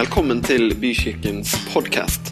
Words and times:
Velkommen 0.00 0.38
til 0.40 0.70
Bykirkens 0.80 1.50
podkast. 1.74 2.30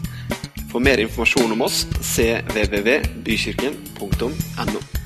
For 0.71 0.81
mer 0.81 0.97
informasjon 1.03 1.51
om 1.53 1.61
oss 1.67 1.83
cvvvbykirken.no. 2.01 4.98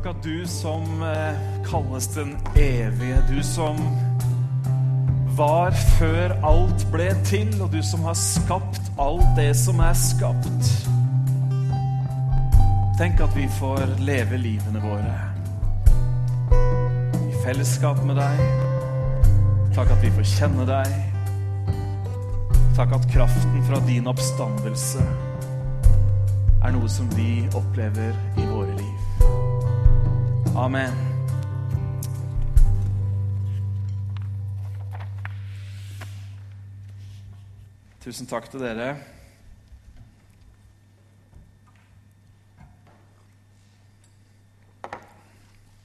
Takk 0.00 0.14
at 0.16 0.22
du 0.24 0.46
som 0.48 1.02
eh, 1.04 1.40
kalles 1.66 2.06
den 2.14 2.30
evige, 2.56 3.18
du 3.28 3.42
som 3.44 3.76
var 5.36 5.76
før 5.98 6.32
alt 6.40 6.86
ble 6.88 7.10
til, 7.28 7.50
og 7.60 7.68
du 7.74 7.82
som 7.84 8.06
har 8.08 8.16
skapt 8.16 8.88
alt 8.96 9.26
det 9.36 9.50
som 9.60 9.82
er 9.84 9.92
skapt. 10.00 10.70
Tenk 12.96 13.20
at 13.20 13.36
vi 13.36 13.44
får 13.58 13.84
leve 14.00 14.40
livene 14.40 14.80
våre 14.80 15.18
i 17.20 17.44
fellesskap 17.44 18.00
med 18.08 18.16
deg. 18.22 18.40
Takk 19.76 19.92
at 19.98 20.00
vi 20.00 20.14
får 20.16 20.30
kjenne 20.32 20.64
deg. 20.70 20.96
Takk 22.72 22.96
at 22.96 23.10
kraften 23.12 23.68
fra 23.68 23.84
din 23.84 24.08
oppstandelse 24.08 25.04
er 26.64 26.72
noe 26.72 26.88
som 26.88 27.12
vi 27.20 27.44
opplever 27.52 28.16
i. 28.40 28.49
Amen. 30.60 30.92
Tusen 38.04 38.28
takk 38.28 38.50
til 38.52 38.60
dere. 38.60 38.90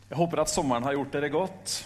Jeg 0.09 0.19
håper 0.19 0.41
at 0.43 0.51
sommeren 0.51 0.83
har 0.83 0.97
gjort 0.97 1.15
dere 1.15 1.29
godt. 1.31 1.77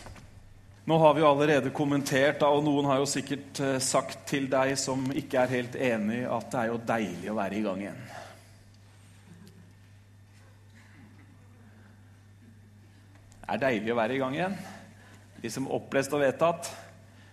Nå 0.89 0.97
har 0.97 1.13
vi 1.13 1.21
jo 1.21 1.29
allerede 1.29 1.69
kommentert, 1.69 2.41
og 2.41 2.63
noen 2.65 2.89
har 2.89 3.03
jo 3.03 3.11
sikkert 3.11 3.61
eh, 3.61 3.77
sagt 3.77 4.25
til 4.33 4.49
deg 4.49 4.73
som 4.81 5.05
ikke 5.13 5.43
er 5.43 5.53
helt 5.59 5.77
enig, 5.77 6.23
at 6.25 6.49
det 6.49 6.63
er 6.63 6.73
jo 6.73 6.81
deilig 6.89 7.29
å 7.29 7.37
være 7.37 7.59
i 7.59 7.63
gang 7.69 7.85
igjen. 7.85 8.01
Det 13.49 13.57
er 13.57 13.61
deilig 13.63 13.93
å 13.95 13.97
være 13.97 14.13
i 14.13 14.19
gang 14.21 14.35
igjen. 14.35 14.55
De 15.41 15.49
som 15.49 15.65
opplest 15.73 16.11
og 16.13 16.21
vedtatt. 16.21 16.67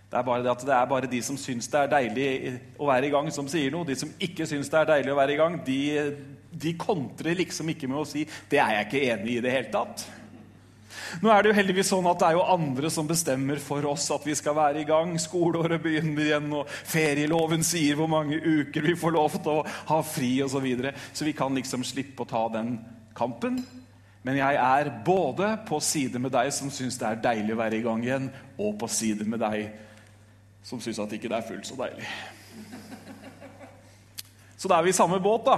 Det 0.09 0.17
er 0.17 0.23
bare 0.25 0.41
det 0.41 0.49
at 0.49 0.63
det 0.65 0.73
er 0.73 0.87
bare 0.89 1.09
de 1.11 1.19
som 1.21 1.37
syns 1.37 1.67
det 1.69 1.77
er 1.77 1.91
deilig 1.91 2.29
å 2.79 2.87
være 2.87 3.05
i 3.05 3.11
gang, 3.13 3.29
som 3.35 3.49
sier 3.51 3.69
noe. 3.69 3.85
De 3.85 3.93
som 3.99 4.09
ikke 4.17 4.47
syns 4.49 4.71
det 4.71 4.79
er 4.79 4.89
deilig 4.95 5.13
å 5.13 5.19
være 5.19 5.35
i 5.35 5.37
gang, 5.37 5.59
de, 5.67 5.81
de 6.49 6.73
kontrer 6.79 7.37
liksom 7.37 7.69
ikke 7.69 7.89
med 7.91 7.99
å 8.01 8.07
si 8.07 8.23
'det 8.49 8.57
er 8.63 8.71
jeg 8.79 8.87
ikke 8.87 9.03
enig 9.13 9.29
i 9.29 9.37
i 9.37 9.43
det 9.45 9.51
hele 9.51 9.69
tatt'. 9.69 10.07
Nå 11.21 11.29
er 11.29 11.43
det 11.43 11.51
jo 11.51 11.57
heldigvis 11.59 11.91
sånn 11.93 12.09
at 12.09 12.19
det 12.19 12.27
er 12.31 12.37
jo 12.39 12.49
andre 12.49 12.89
som 12.89 13.07
bestemmer 13.07 13.61
for 13.61 13.85
oss 13.85 14.09
at 14.11 14.25
vi 14.25 14.33
skal 14.33 14.55
være 14.57 14.81
i 14.81 14.89
gang. 14.89 15.13
Skoleåret 15.21 15.83
begynner 15.83 16.23
igjen, 16.23 16.49
og 16.49 16.65
ferieloven 16.67 17.61
sier 17.63 17.95
hvor 17.99 18.09
mange 18.09 18.41
uker 18.41 18.81
vi 18.81 18.95
får 18.97 19.13
lov 19.13 19.37
til 19.37 19.59
å 19.59 19.65
ha 19.91 20.01
fri 20.01 20.41
osv. 20.41 20.57
Så, 20.57 20.63
videre. 20.65 20.95
så 21.13 21.25
vi 21.27 21.37
kan 21.37 21.53
liksom 21.53 21.83
slippe 21.85 22.25
å 22.25 22.31
ta 22.31 22.47
den 22.57 22.79
kampen. 23.13 23.61
Men 24.27 24.41
jeg 24.41 24.57
er 24.59 24.89
både 25.07 25.53
på 25.63 25.77
side 25.79 26.19
med 26.19 26.33
deg 26.35 26.49
som 26.51 26.67
syns 26.73 26.97
det 26.99 27.05
er 27.07 27.21
deilig 27.23 27.53
å 27.55 27.59
være 27.61 27.77
i 27.77 27.83
gang 27.85 28.01
igjen, 28.03 28.25
og 28.59 28.73
på 28.81 28.89
side 28.91 29.23
med 29.23 29.39
deg 29.39 29.69
som 30.67 30.81
syns 30.83 30.99
at 30.99 31.15
ikke 31.15 31.31
det 31.31 31.37
er 31.37 31.45
fullt 31.47 31.69
så 31.69 31.77
deilig. 31.79 32.09
Så 34.59 34.67
da 34.67 34.81
er 34.81 34.83
vi 34.83 34.91
i 34.91 34.97
samme 34.97 35.21
båt, 35.23 35.47
da. 35.47 35.55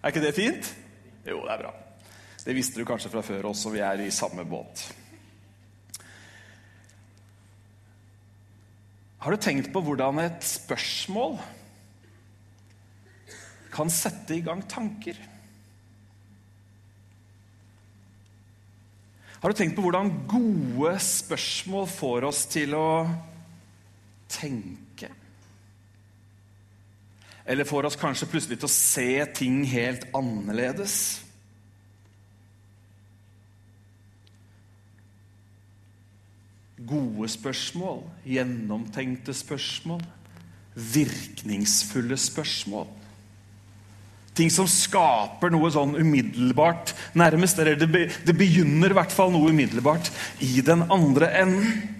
Er 0.00 0.14
ikke 0.14 0.24
det 0.24 0.32
fint? 0.32 0.72
Jo, 1.28 1.42
det 1.44 1.52
er 1.58 1.60
bra. 1.66 1.74
Det 2.40 2.56
visste 2.56 2.80
du 2.80 2.88
kanskje 2.88 3.12
fra 3.12 3.26
før 3.26 3.50
også. 3.50 3.74
Vi 3.76 3.84
er 3.84 4.00
i 4.00 4.10
samme 4.16 4.48
båt. 4.48 4.86
Har 9.20 9.34
du 9.34 9.44
tenkt 9.44 9.74
på 9.74 9.84
hvordan 9.84 10.24
et 10.24 10.40
spørsmål 10.56 11.36
kan 13.76 13.92
sette 13.92 14.38
i 14.38 14.46
gang 14.46 14.64
tanker? 14.64 15.20
Har 19.38 19.52
du 19.52 19.58
tenkt 19.58 19.76
på 19.76 19.84
hvordan 19.84 20.10
gode 20.26 20.96
spørsmål 21.02 21.86
får 21.92 22.26
oss 22.26 22.42
til 22.50 22.74
å 22.74 22.88
tenke? 24.32 25.12
Eller 27.48 27.68
får 27.68 27.86
oss 27.88 27.96
kanskje 27.96 28.28
plutselig 28.28 28.58
til 28.58 28.68
å 28.68 28.74
se 28.74 29.10
ting 29.38 29.62
helt 29.70 30.08
annerledes? 30.16 30.98
Gode 36.88 37.30
spørsmål, 37.30 38.02
gjennomtenkte 38.26 39.32
spørsmål, 39.34 40.02
virkningsfulle 40.74 42.18
spørsmål. 42.20 42.90
Ting 44.38 44.50
som 44.54 44.68
skaper 44.70 45.50
noe 45.50 45.70
sånn 45.74 45.96
umiddelbart, 45.98 46.92
nærmest. 47.18 47.58
Eller 47.58 47.78
det, 47.78 47.88
be, 47.90 48.04
det 48.06 48.36
begynner 48.38 48.92
i 48.92 48.98
hvert 48.98 49.14
fall 49.14 49.32
noe 49.34 49.50
umiddelbart 49.50 50.12
i 50.46 50.60
den 50.62 50.84
andre 50.94 51.32
enden. 51.40 51.96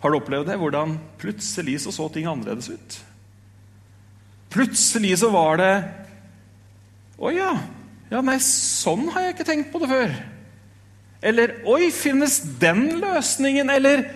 Har 0.00 0.10
du 0.10 0.16
opplevd 0.16 0.48
det? 0.48 0.58
Hvordan 0.58 0.96
plutselig 1.20 1.82
så, 1.84 1.92
så 1.94 2.08
ting 2.10 2.26
annerledes 2.26 2.70
ut? 2.72 2.98
Plutselig 4.50 5.20
så 5.20 5.30
var 5.30 5.60
det 5.60 5.74
Å 7.20 7.30
ja. 7.30 7.52
Ja, 8.10 8.22
nei, 8.26 8.40
sånn 8.42 9.04
har 9.14 9.22
jeg 9.28 9.36
ikke 9.36 9.46
tenkt 9.46 9.68
på 9.70 9.78
det 9.82 9.90
før. 9.92 10.14
Eller 11.30 11.52
Oi, 11.68 11.92
finnes 11.94 12.40
den 12.58 12.96
løsningen? 12.98 13.70
Eller 13.70 14.08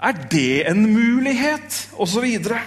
er 0.00 0.22
det 0.30 0.62
en 0.70 0.86
mulighet? 0.86 1.82
Og 1.98 2.08
så 2.08 2.22
videre. 2.24 2.62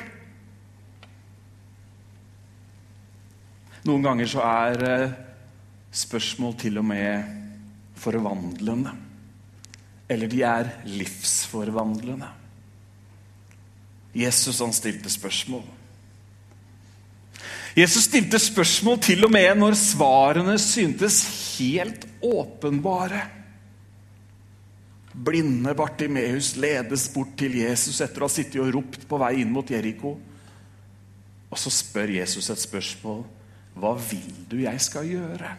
Noen 3.86 4.06
ganger 4.06 4.30
så 4.30 4.42
er 4.42 4.84
eh, 4.90 5.16
spørsmål 5.94 6.56
til 6.58 6.80
og 6.82 6.88
med 6.90 7.36
forvandlende. 8.02 8.96
Eller 10.10 10.30
de 10.30 10.42
er 10.46 10.72
livsforvandlende. 10.90 12.32
Jesus 14.16 14.62
han 14.64 14.74
stilte 14.74 15.12
spørsmål. 15.12 15.64
Jesus 17.76 18.08
stilte 18.08 18.40
spørsmål 18.40 19.00
til 19.04 19.28
og 19.28 19.34
med 19.36 19.58
når 19.60 19.76
svarene 19.76 20.56
syntes 20.62 21.20
helt 21.58 22.08
åpenbare. 22.24 23.26
Blinde 25.26 25.76
Bartimeus 25.76 26.54
ledes 26.60 27.10
bort 27.14 27.36
til 27.40 27.60
Jesus 27.60 28.00
etter 28.04 28.24
å 28.24 28.30
ha 28.30 28.32
sittet 28.32 28.62
og 28.64 28.72
ropt 28.80 29.06
på 29.08 29.20
vei 29.20 29.42
inn 29.44 29.52
mot 29.52 29.70
Jeriko. 29.70 30.16
Og 31.52 31.60
så 31.60 31.72
spør 31.72 32.16
Jesus 32.18 32.50
et 32.52 32.64
spørsmål. 32.64 33.26
Hva 33.76 33.92
vil 34.00 34.32
du 34.50 34.58
jeg 34.64 34.82
skal 34.84 35.08
gjøre? 35.10 35.52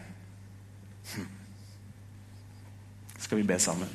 Hm. 1.13 1.27
Skal 3.17 3.41
vi 3.41 3.47
be 3.47 3.57
sammen? 3.61 3.91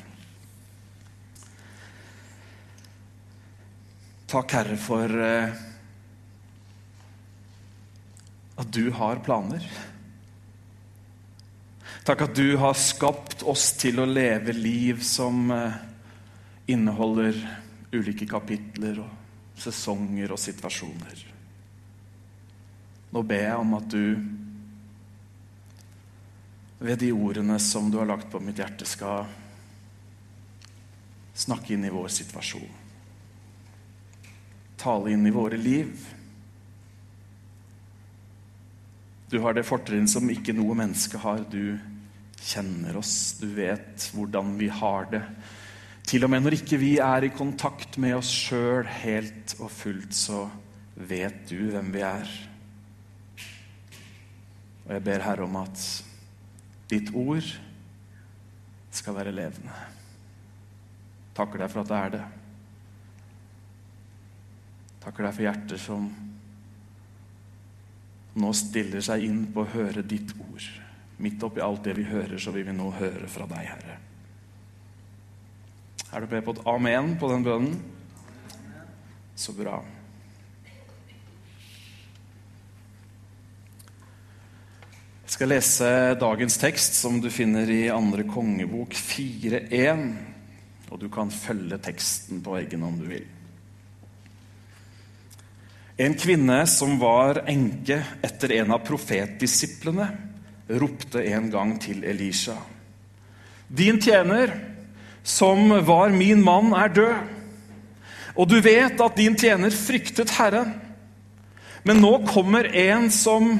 Takk, 4.32 4.54
Herre, 4.56 4.76
for 4.80 5.12
eh, 5.20 5.58
at 8.62 8.70
du 8.72 8.86
har 8.96 9.20
planer. 9.26 9.66
Takk 12.06 12.24
at 12.24 12.38
du 12.38 12.56
har 12.58 12.78
skapt 12.78 13.44
oss 13.46 13.72
til 13.78 14.00
å 14.02 14.08
leve 14.08 14.54
liv 14.56 15.02
som 15.04 15.50
eh, 15.54 15.76
inneholder 16.72 17.36
ulike 17.92 18.26
kapitler 18.30 19.02
og 19.04 19.60
sesonger 19.60 20.32
og 20.32 20.40
situasjoner. 20.40 21.26
Nå 23.12 23.22
ber 23.28 23.44
jeg 23.44 23.60
om 23.60 23.74
at 23.76 23.90
du 23.92 24.06
ved 26.82 26.98
de 26.98 27.12
ordene 27.14 27.58
som 27.62 27.90
du 27.92 28.00
har 28.00 28.08
lagt 28.08 28.30
på 28.32 28.40
mitt 28.42 28.58
hjerte, 28.58 28.88
skal 28.88 29.28
snakke 31.36 31.74
inn 31.74 31.84
i 31.86 31.92
vår 31.92 32.08
situasjon. 32.10 32.80
Tale 34.82 35.12
inn 35.14 35.26
i 35.28 35.34
våre 35.34 35.60
liv. 35.60 35.92
Du 39.30 39.38
har 39.44 39.54
det 39.54 39.64
fortrinn 39.68 40.08
som 40.10 40.28
ikke 40.32 40.56
noe 40.56 40.74
menneske 40.76 41.20
har. 41.22 41.44
Du 41.48 41.78
kjenner 42.42 42.98
oss, 42.98 43.38
du 43.38 43.46
vet 43.54 44.08
hvordan 44.16 44.56
vi 44.58 44.72
har 44.72 45.06
det. 45.12 45.22
Til 46.08 46.26
og 46.26 46.32
med 46.32 46.42
når 46.42 46.58
ikke 46.58 46.80
vi 46.82 46.96
er 47.00 47.28
i 47.28 47.30
kontakt 47.32 48.00
med 48.02 48.16
oss 48.18 48.32
sjøl 48.32 48.88
helt 49.04 49.54
og 49.60 49.70
fullt, 49.70 50.16
så 50.18 50.48
vet 50.98 51.46
du 51.52 51.70
hvem 51.70 51.92
vi 51.94 52.02
er. 52.04 52.32
Og 54.86 54.94
jeg 54.96 55.04
ber 55.06 55.24
Herre 55.24 55.46
om 55.46 55.58
at 55.62 55.82
ditt 56.90 57.12
ord 57.14 57.46
skal 58.92 59.16
være 59.16 59.34
levende. 59.34 59.74
Takker 61.36 61.62
deg 61.62 61.72
for 61.72 61.82
at 61.82 61.90
det 61.90 61.98
er 61.98 62.14
det. 62.16 62.24
Takker 65.02 65.26
deg 65.26 65.34
for 65.36 65.46
hjerter 65.46 65.80
som 65.80 66.10
nå 68.32 68.52
stiller 68.56 69.04
seg 69.04 69.24
inn 69.26 69.42
på 69.52 69.64
å 69.64 69.72
høre 69.74 70.04
ditt 70.04 70.34
ord. 70.40 70.66
Midt 71.22 71.42
oppi 71.44 71.62
alt 71.62 71.84
det 71.86 71.96
vi 71.98 72.06
hører, 72.08 72.38
så 72.40 72.52
vil 72.54 72.66
vi 72.68 72.74
nå 72.76 72.88
høre 72.96 73.28
fra 73.30 73.46
deg, 73.50 73.66
Herre. 73.68 73.98
Er 76.12 76.20
du 76.20 76.32
med 76.32 76.44
på 76.44 76.54
et 76.56 76.62
amen 76.68 77.14
på 77.20 77.28
den 77.32 77.44
bønnen? 77.44 77.76
Så 79.36 79.54
bra. 79.56 79.78
Jeg 85.32 85.38
skal 85.38 85.48
lese 85.48 85.90
dagens 86.20 86.58
tekst, 86.60 86.98
som 87.00 87.14
du 87.16 87.30
finner 87.32 87.70
i 87.72 87.86
andre 87.88 88.26
kongebok 88.28 88.92
4.1. 88.92 90.02
Og 90.92 90.98
du 91.00 91.06
kan 91.08 91.30
følge 91.32 91.78
teksten 91.80 92.42
på 92.44 92.58
egen 92.58 92.82
om 92.84 92.98
du 93.00 93.06
vil. 93.08 93.24
En 95.96 96.12
kvinne 96.20 96.58
som 96.68 96.98
var 97.00 97.40
enke 97.48 97.96
etter 98.20 98.52
en 98.58 98.74
av 98.76 98.84
profetdisiplene, 98.84 100.10
ropte 100.68 101.24
en 101.24 101.48
gang 101.54 101.78
til 101.80 102.04
Elisha. 102.04 102.58
Din 103.72 104.02
tjener, 104.04 104.52
som 105.24 105.72
var 105.88 106.12
min 106.12 106.44
mann, 106.44 106.74
er 106.76 106.92
død. 106.92 107.32
Og 108.36 108.52
du 108.52 108.58
vet 108.60 109.00
at 109.00 109.16
din 109.16 109.40
tjener 109.40 109.72
fryktet 109.72 110.36
Herren. 110.36 110.76
Men 111.88 112.04
nå 112.04 112.18
kommer 112.28 112.68
en 112.68 113.08
som 113.08 113.56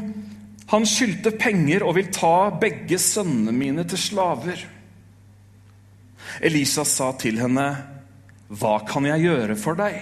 han 0.73 0.87
skyldte 0.89 1.35
penger 1.37 1.85
og 1.85 1.99
vil 1.99 2.09
ta 2.15 2.49
begge 2.61 2.97
sønnene 3.01 3.53
mine 3.53 3.85
til 3.89 4.01
slaver. 4.01 4.63
Elisa 6.41 6.85
sa 6.89 7.13
til 7.13 7.41
henne, 7.41 7.77
'Hva 8.49 8.79
kan 8.89 9.05
jeg 9.05 9.21
gjøre 9.21 9.57
for 9.57 9.75
deg?' 9.77 10.01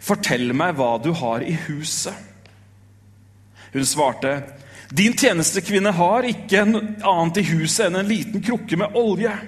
'Fortell 0.00 0.52
meg 0.52 0.74
hva 0.74 0.98
du 0.98 1.12
har 1.12 1.42
i 1.42 1.54
huset.' 1.68 2.14
Hun 3.72 3.84
svarte, 3.84 4.42
'Din 4.90 5.12
tjenestekvinne 5.12 5.92
har 5.92 6.22
ikke 6.22 6.62
annet 7.02 7.36
i 7.36 7.42
huset 7.42 7.86
enn 7.86 7.96
en 7.96 8.08
liten 8.10 8.42
krukke 8.42 8.76
med 8.76 8.94
olje.' 8.94 9.38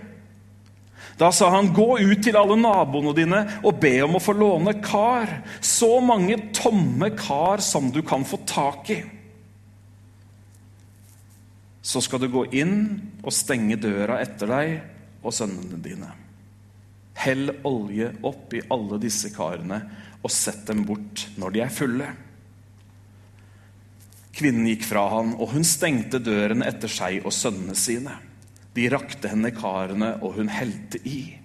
Da 1.19 1.31
sa 1.33 1.51
han, 1.51 1.75
'Gå 1.75 1.99
ut 1.99 2.23
til 2.23 2.37
alle 2.37 2.57
naboene 2.57 3.15
dine 3.17 3.61
og 3.65 3.81
be 3.81 4.03
om 4.05 4.15
å 4.15 4.23
få 4.23 4.33
låne 4.33 4.79
kar.' 4.83 5.43
'Så 5.61 6.01
mange 6.01 6.53
tomme 6.53 7.11
kar 7.17 7.59
som 7.59 7.91
du 7.91 8.03
kan 8.03 8.25
få 8.25 8.39
tak 8.47 8.91
i.' 8.91 9.16
Så 11.87 12.03
skal 12.03 12.25
du 12.25 12.31
gå 12.33 12.43
inn 12.59 12.79
og 13.23 13.35
stenge 13.35 13.79
døra 13.79 14.19
etter 14.25 14.51
deg 14.51 14.73
og 15.23 15.35
sønnene 15.35 15.79
dine. 15.83 16.09
Hell 17.17 17.53
olje 17.67 18.11
opp 18.27 18.55
i 18.59 18.65
alle 18.75 18.99
disse 19.01 19.31
karene 19.35 19.79
og 20.19 20.33
sett 20.33 20.67
dem 20.67 20.83
bort 20.89 21.29
når 21.39 21.55
de 21.55 21.63
er 21.63 21.73
fulle. 21.73 22.09
Kvinnen 24.37 24.67
gikk 24.69 24.83
fra 24.85 25.07
han, 25.15 25.33
og 25.41 25.55
hun 25.55 25.65
stengte 25.65 26.19
døren 26.21 26.65
etter 26.67 26.91
seg 26.93 27.23
og 27.23 27.33
sønnene 27.33 27.77
sine. 27.79 28.19
De 28.77 28.89
rakte 28.93 29.31
henne 29.33 29.49
karene, 29.57 30.11
og 30.21 30.37
hun 30.37 30.51
helte 30.53 31.01
i. 31.09 31.39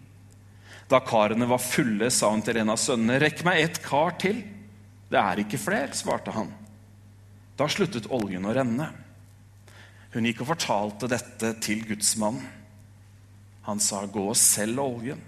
Da 0.92 1.00
karene 1.08 1.48
var 1.48 1.62
fulle, 1.64 2.10
sa 2.12 2.34
hun 2.34 2.44
til 2.44 2.60
en 2.60 2.74
av 2.74 2.82
sønnene, 2.82 3.22
'Rekk 3.22 3.46
meg 3.48 3.62
et 3.62 3.80
kar 3.86 4.18
til.' 4.20 4.44
'Det 5.08 5.20
er 5.20 5.40
ikke 5.40 5.62
fler', 5.62 5.96
svarte 5.96 6.32
han. 6.36 6.52
Da 7.56 7.68
sluttet 7.68 8.12
oljen 8.12 8.44
å 8.46 8.56
renne. 8.56 8.90
Hun 10.12 10.28
gikk 10.28 10.44
og 10.44 10.52
fortalte 10.52 11.08
dette 11.12 11.54
til 11.64 11.86
gudsmannen. 11.88 12.44
Han 13.64 13.80
sa, 13.80 14.06
'Gå 14.06 14.30
og 14.30 14.38
selg 14.38 14.80
oljen, 14.80 15.22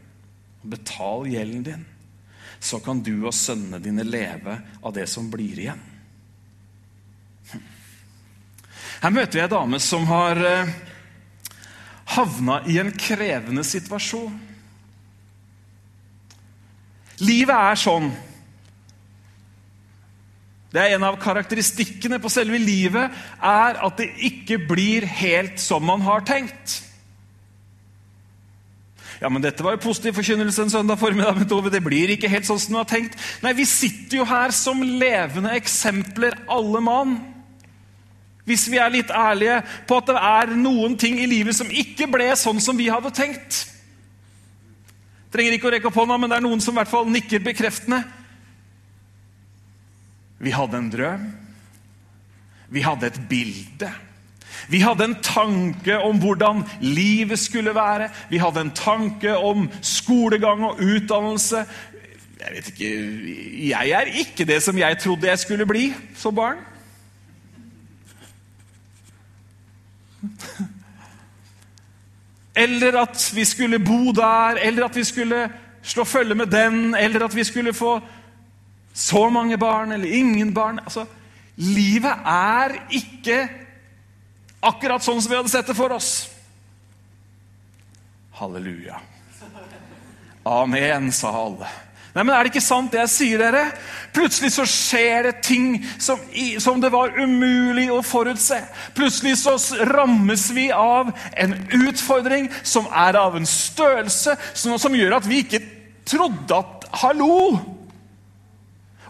og 0.63 0.69
betal 0.69 1.27
gjelden 1.29 1.63
din.' 1.63 1.85
'Så 2.59 2.79
kan 2.83 3.01
du 3.03 3.25
og 3.25 3.33
sønnene 3.33 3.79
dine 3.79 4.03
leve 4.03 4.61
av 4.83 4.93
det 4.93 5.09
som 5.09 5.29
blir 5.31 5.59
igjen.' 5.59 5.93
Her 9.03 9.11
møter 9.11 9.33
vi 9.33 9.41
ei 9.43 9.51
dame 9.51 9.79
som 9.79 10.05
har 10.07 10.37
eh, 10.37 10.69
havna 12.15 12.61
i 12.71 12.77
en 12.79 12.91
krevende 12.91 13.63
situasjon. 13.67 14.37
Livet 17.19 17.55
er 17.55 17.75
sånn. 17.75 18.07
Det 20.73 20.81
er 20.81 20.95
En 20.95 21.05
av 21.05 21.19
karakteristikkene 21.21 22.17
på 22.19 22.31
selve 22.33 22.57
livet 22.57 23.13
er 23.37 23.77
at 23.77 23.99
det 23.99 24.09
ikke 24.25 24.57
blir 24.65 25.05
helt 25.05 25.61
som 25.61 25.85
man 25.85 26.01
har 26.01 26.25
tenkt. 26.25 26.79
Ja, 29.21 29.29
men 29.29 29.43
Dette 29.43 29.63
var 29.63 29.77
jo 29.77 29.83
positiv 29.85 30.17
forkynnelse 30.17 30.65
en 30.65 30.73
søndag 30.73 30.97
formiddag. 30.99 31.37
men 31.37 31.47
Tove, 31.47 31.69
Det 31.69 31.83
blir 31.83 32.09
ikke 32.09 32.27
helt 32.27 32.45
sånn 32.49 32.59
som 32.59 32.73
du 32.73 32.77
har 32.81 32.89
tenkt. 32.89 33.13
Nei, 33.41 33.53
Vi 33.53 33.65
sitter 33.65 34.17
jo 34.17 34.25
her 34.25 34.51
som 34.51 34.81
levende 34.81 35.53
eksempler, 35.53 36.33
alle 36.49 36.81
mann. 36.81 37.13
Hvis 38.43 38.65
vi 38.67 38.77
er 38.77 38.89
litt 38.89 39.11
ærlige 39.11 39.61
på 39.87 39.97
at 39.97 40.09
det 40.09 40.17
er 40.17 40.55
noen 40.57 40.97
ting 40.97 41.19
i 41.19 41.29
livet 41.29 41.55
som 41.55 41.69
ikke 41.69 42.09
ble 42.11 42.33
sånn 42.35 42.59
som 42.59 42.75
vi 42.75 42.89
hadde 42.91 43.13
tenkt. 43.15 43.69
Trenger 45.31 45.55
ikke 45.55 45.69
å 45.69 45.71
rekke 45.71 45.87
opp 45.87 46.01
hånda, 46.01 46.17
men 46.19 46.29
det 46.29 46.37
er 46.37 46.43
noen 46.43 46.59
som 46.61 46.75
i 46.75 46.81
hvert 46.81 46.91
fall 46.91 47.07
nikker 47.07 47.39
bekreftende. 47.39 48.03
Vi 50.43 50.51
hadde 50.51 50.77
en 50.77 50.91
drøm. 50.91 51.29
Vi 52.73 52.81
hadde 52.83 53.07
et 53.07 53.21
bilde. 53.29 53.91
Vi 54.69 54.79
hadde 54.79 55.05
en 55.05 55.15
tanke 55.23 55.97
om 55.99 56.19
hvordan 56.19 56.63
livet 56.81 57.39
skulle 57.39 57.75
være. 57.75 58.09
Vi 58.29 58.37
hadde 58.41 58.61
en 58.61 58.75
tanke 58.75 59.37
om 59.37 59.69
skolegang 59.81 60.63
og 60.65 60.81
utdannelse. 60.81 61.65
Jeg 62.43 62.55
vet 62.55 62.69
ikke, 62.73 62.91
jeg 63.69 63.89
er 63.89 64.01
ikke 64.19 64.45
det 64.45 64.59
som 64.63 64.77
jeg 64.77 64.97
trodde 64.99 65.29
jeg 65.29 65.39
skulle 65.39 65.65
bli 65.65 65.93
som 66.19 66.35
barn. 66.35 66.59
Eller 72.55 72.99
at 73.01 73.31
vi 73.35 73.45
skulle 73.45 73.79
bo 73.79 74.11
der, 74.11 74.59
eller 74.61 74.85
at 74.85 74.95
vi 74.95 75.03
skulle 75.03 75.49
slå 75.83 76.03
følge 76.03 76.35
med 76.35 76.45
den, 76.45 76.95
eller 76.95 77.25
at 77.25 77.35
vi 77.35 77.43
skulle 77.43 77.73
få 77.73 77.99
så 78.93 79.29
mange 79.33 79.57
barn 79.57 79.91
eller 79.91 80.13
ingen 80.13 80.53
barn. 80.53 80.79
Altså, 80.83 81.05
livet 81.55 82.27
er 82.29 82.77
ikke 82.93 83.39
akkurat 84.63 85.03
sånn 85.03 85.21
som 85.21 85.31
vi 85.31 85.39
hadde 85.39 85.51
sett 85.51 85.69
det 85.69 85.77
for 85.77 85.93
oss. 85.95 86.11
Halleluja. 88.39 88.99
Amen, 90.43 91.11
sa 91.15 91.31
alle. 91.45 91.69
Nei, 92.13 92.23
men 92.23 92.35
Er 92.35 92.45
det 92.45 92.51
ikke 92.51 92.61
sant, 92.61 92.91
det 92.93 92.99
jeg 92.99 93.09
sier 93.09 93.41
dere? 93.41 93.63
Plutselig 94.13 94.51
så 94.53 94.65
skjer 94.69 95.29
det 95.29 95.33
ting 95.45 95.79
som, 95.97 96.19
som, 96.61 96.81
det 96.81 96.91
var 96.93 97.15
umulig 97.17 97.87
å 97.89 98.03
forutse. 98.05 98.59
Plutselig 98.93 99.39
så 99.41 99.55
rammes 99.89 100.45
vi 100.53 100.67
av 100.69 101.09
en 101.33 101.55
utfordring 101.87 102.51
som 102.61 102.85
er 102.93 103.17
av 103.17 103.39
en 103.39 103.49
størrelse 103.49 104.37
som, 104.53 104.77
som 104.77 104.93
gjør 104.93 105.17
at 105.17 105.29
vi 105.29 105.41
ikke 105.41 105.63
trodde 106.05 106.59
at 106.59 106.89
Hallo! 107.01 107.72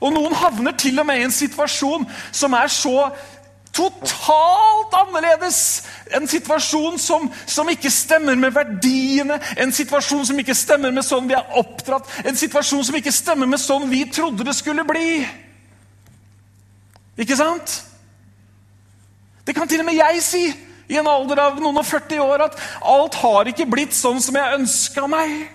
Og 0.04 0.12
noen 0.12 0.36
havner 0.36 0.76
til 0.76 1.00
og 1.00 1.08
med 1.08 1.22
i 1.22 1.28
en 1.28 1.34
situasjon 1.34 2.04
som 2.36 2.56
er 2.58 2.72
så 2.72 3.08
totalt 3.74 4.94
annerledes. 5.00 5.62
En 6.14 6.28
situasjon 6.30 7.00
som, 7.02 7.30
som, 7.46 7.70
ikke 7.72 7.92
stemmer 7.92 8.36
med 8.38 8.54
verdiene, 8.54 9.40
en 9.58 9.72
situasjon 9.74 10.28
som 10.30 10.44
ikke 10.44 10.56
stemmer 10.58 10.94
med 10.94 11.06
sånn 11.08 11.30
vi 11.30 11.38
er 11.38 11.56
oppdratt, 11.60 12.10
en 12.28 12.38
situasjon 12.38 12.84
som 12.90 13.00
ikke 13.00 13.16
stemmer 13.16 13.50
med 13.50 13.62
sånn 13.62 13.90
vi 13.90 14.04
trodde 14.12 14.46
det 14.46 14.56
skulle 14.58 14.86
bli. 14.88 15.24
Ikke 17.18 17.38
sant? 17.40 17.80
Det 19.44 19.56
kan 19.56 19.68
til 19.68 19.82
og 19.84 19.90
med 19.90 19.98
jeg 19.98 20.22
si 20.24 20.46
i 20.92 21.00
en 21.00 21.10
alder 21.10 21.42
av 21.48 21.60
noen 21.62 21.80
og 21.82 21.88
40 21.88 22.22
år, 22.22 22.46
at 22.46 22.60
alt 22.86 23.18
har 23.24 23.50
ikke 23.50 23.68
blitt 23.70 23.96
sånn 23.98 24.22
som 24.22 24.38
jeg 24.38 24.60
ønska 24.60 25.08
meg. 25.10 25.48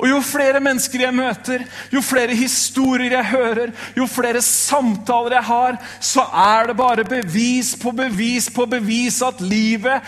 Og 0.00 0.08
jo 0.08 0.20
flere 0.24 0.62
mennesker 0.64 1.02
jeg 1.04 1.12
møter, 1.12 1.64
jo 1.92 2.00
flere 2.00 2.34
historier 2.36 3.18
jeg 3.18 3.30
hører, 3.34 3.72
jo 3.96 4.06
flere 4.08 4.40
samtaler 4.44 5.36
jeg 5.36 5.48
har, 5.50 5.76
så 6.00 6.24
er 6.24 6.70
det 6.70 6.76
bare 6.78 7.04
bevis 7.04 7.74
på 7.76 7.92
bevis 7.92 8.48
på 8.54 8.64
bevis 8.70 9.20
at 9.26 9.42
livet 9.44 10.00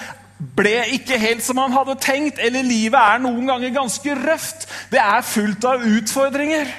ble 0.56 0.74
ikke 0.96 1.18
helt 1.20 1.44
som 1.44 1.60
man 1.60 1.74
hadde 1.76 1.98
tenkt, 2.02 2.40
eller 2.42 2.64
livet 2.66 2.98
er 2.98 3.20
noen 3.22 3.46
ganger 3.46 3.76
ganske 3.76 4.16
røft. 4.24 4.66
Det 4.90 4.98
er 5.02 5.28
fullt 5.28 5.68
av 5.68 5.84
utfordringer. 5.86 6.72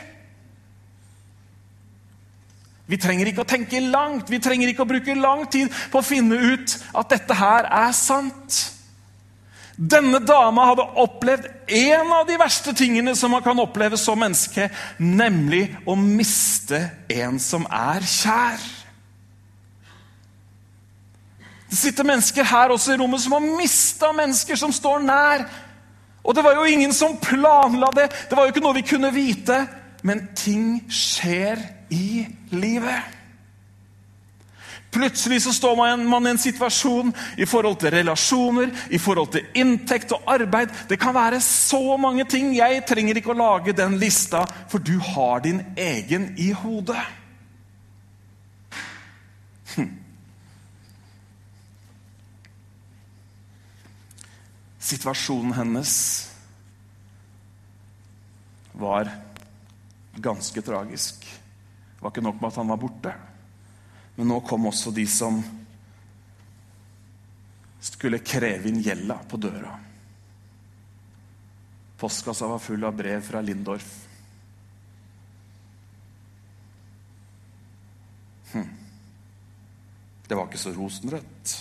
Vi 2.90 3.00
trenger 3.00 3.30
ikke 3.30 3.46
å 3.46 3.48
tenke 3.48 3.80
langt, 3.80 4.28
vi 4.30 4.42
trenger 4.44 4.74
ikke 4.74 4.84
å 4.84 4.90
bruke 4.90 5.16
lang 5.16 5.46
tid 5.54 5.72
på 5.94 6.02
å 6.02 6.06
finne 6.06 6.36
ut 6.36 6.76
at 6.92 7.14
dette 7.14 7.38
her 7.40 7.70
er 7.70 7.94
sant. 7.96 8.73
Denne 9.78 10.20
dama 10.22 10.68
hadde 10.70 10.86
opplevd 11.02 11.48
en 11.74 12.12
av 12.14 12.28
de 12.30 12.38
verste 12.38 12.76
tingene 12.78 13.16
som 13.18 13.34
man 13.34 13.42
kan 13.42 13.58
oppleve 13.60 13.98
som 13.98 14.20
menneske, 14.22 14.68
nemlig 15.02 15.66
å 15.90 15.96
miste 15.98 16.80
en 17.10 17.40
som 17.42 17.66
er 17.66 18.06
kjær. 18.06 18.68
Det 21.74 21.80
sitter 21.80 22.06
mennesker 22.06 22.46
her 22.46 22.70
også 22.70 22.94
i 22.94 23.00
rommet 23.02 23.24
som 23.24 23.34
har 23.34 23.46
mista 23.58 24.12
mennesker 24.14 24.60
som 24.62 24.74
står 24.74 25.02
nær. 25.08 25.48
Og 26.22 26.36
det 26.38 26.44
var 26.46 26.54
jo 26.60 26.68
ingen 26.70 26.94
som 26.94 27.18
planla 27.18 27.90
det. 27.98 28.12
Det 28.30 28.38
var 28.38 28.46
jo 28.46 28.54
ikke 28.54 28.62
noe 28.64 28.78
vi 28.78 28.86
kunne 28.86 29.10
vite. 29.16 29.58
Men 30.06 30.28
ting 30.38 30.84
skjer 30.92 31.58
i 31.90 32.28
livet. 32.54 33.23
Plutselig 34.94 35.42
så 35.42 35.54
står 35.54 35.76
man 36.06 36.28
i 36.28 36.30
en 36.30 36.38
situasjon 36.38 37.14
i 37.38 37.48
forhold 37.50 37.80
til 37.82 37.92
relasjoner, 37.96 38.70
i 38.94 39.00
forhold 39.02 39.32
til 39.34 39.48
inntekt 39.58 40.14
og 40.14 40.28
arbeid. 40.30 40.70
Det 40.90 41.00
kan 41.02 41.16
være 41.16 41.42
så 41.42 41.98
mange 41.98 42.28
ting. 42.30 42.52
Jeg 42.54 42.84
trenger 42.86 43.18
ikke 43.18 43.34
å 43.34 43.40
lage 43.40 43.74
den 43.74 43.98
lista, 43.98 44.44
for 44.70 44.78
du 44.78 45.00
har 45.02 45.42
din 45.42 45.64
egen 45.78 46.30
i 46.38 46.52
hodet. 46.54 47.02
Hm. 49.74 49.90
Situasjonen 54.78 55.58
hennes 55.58 55.98
var 58.78 59.10
ganske 60.22 60.62
tragisk. 60.62 61.26
Det 61.26 62.02
var 62.02 62.14
ikke 62.14 62.30
nok 62.30 62.42
med 62.42 62.52
at 62.52 62.62
han 62.62 62.76
var 62.76 62.86
borte. 62.86 63.20
Men 64.16 64.30
nå 64.30 64.40
kom 64.46 64.70
også 64.70 64.94
de 64.94 65.06
som 65.10 65.42
skulle 67.84 68.22
kreve 68.24 68.70
inn 68.70 68.82
gjelda 68.84 69.18
på 69.30 69.40
døra. 69.42 69.74
Postkassa 72.00 72.48
var 72.48 72.60
full 72.60 72.84
av 72.84 72.96
brev 72.96 73.24
fra 73.26 73.42
Lindorf. 73.42 73.92
Hm. 78.54 78.70
Det 80.28 80.38
var 80.38 80.48
ikke 80.48 80.62
så 80.62 80.74
rosenrødt. 80.76 81.58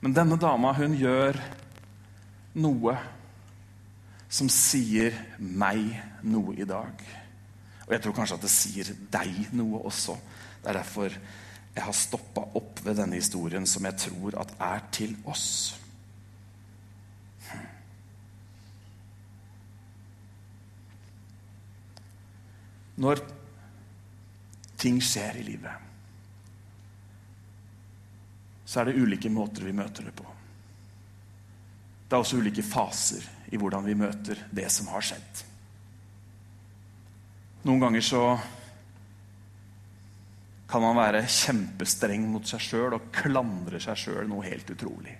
Men 0.00 0.14
denne 0.14 0.38
dama, 0.38 0.70
hun 0.76 0.94
gjør 0.94 1.40
noe 2.62 2.96
som 4.28 4.48
sier 4.52 5.16
meg 5.38 5.88
noe 6.22 6.54
i 6.60 6.68
dag. 6.68 7.00
Og 7.86 7.94
jeg 7.94 8.02
tror 8.02 8.16
kanskje 8.16 8.38
at 8.38 8.44
det 8.46 8.52
sier 8.52 8.92
deg 9.14 9.50
noe 9.54 9.84
også. 9.86 10.16
Det 10.62 10.70
er 10.70 10.80
derfor 10.80 11.18
jeg 11.76 11.84
har 11.84 11.94
stoppa 11.94 12.42
opp 12.56 12.80
ved 12.82 12.96
denne 12.98 13.18
historien, 13.18 13.66
som 13.68 13.84
jeg 13.84 14.00
tror 14.06 14.38
at 14.40 14.54
er 14.64 14.86
til 14.96 15.12
oss. 15.28 15.48
Når 22.96 23.20
ting 24.80 25.02
skjer 25.04 25.36
i 25.36 25.44
livet, 25.44 25.84
så 28.64 28.80
er 28.80 28.88
det 28.88 29.02
ulike 29.02 29.30
måter 29.30 29.68
vi 29.68 29.74
møter 29.76 30.08
det 30.08 30.14
på. 30.16 30.24
Det 32.06 32.16
er 32.16 32.22
også 32.22 32.40
ulike 32.40 32.64
faser 32.64 33.28
i 33.52 33.60
hvordan 33.60 33.84
vi 33.84 33.98
møter 33.98 34.40
det 34.54 34.70
som 34.72 34.88
har 34.90 35.04
skjedd. 35.04 35.44
Noen 37.66 37.82
ganger 37.82 38.04
så 38.04 38.22
kan 40.70 40.82
man 40.82 40.98
være 40.98 41.26
kjempestreng 41.30 42.26
mot 42.30 42.46
seg 42.46 42.62
sjøl 42.62 42.94
og 42.94 43.08
klandre 43.14 43.80
seg 43.82 43.98
sjøl 43.98 44.26
noe 44.30 44.44
helt 44.46 44.70
utrolig. 44.70 45.14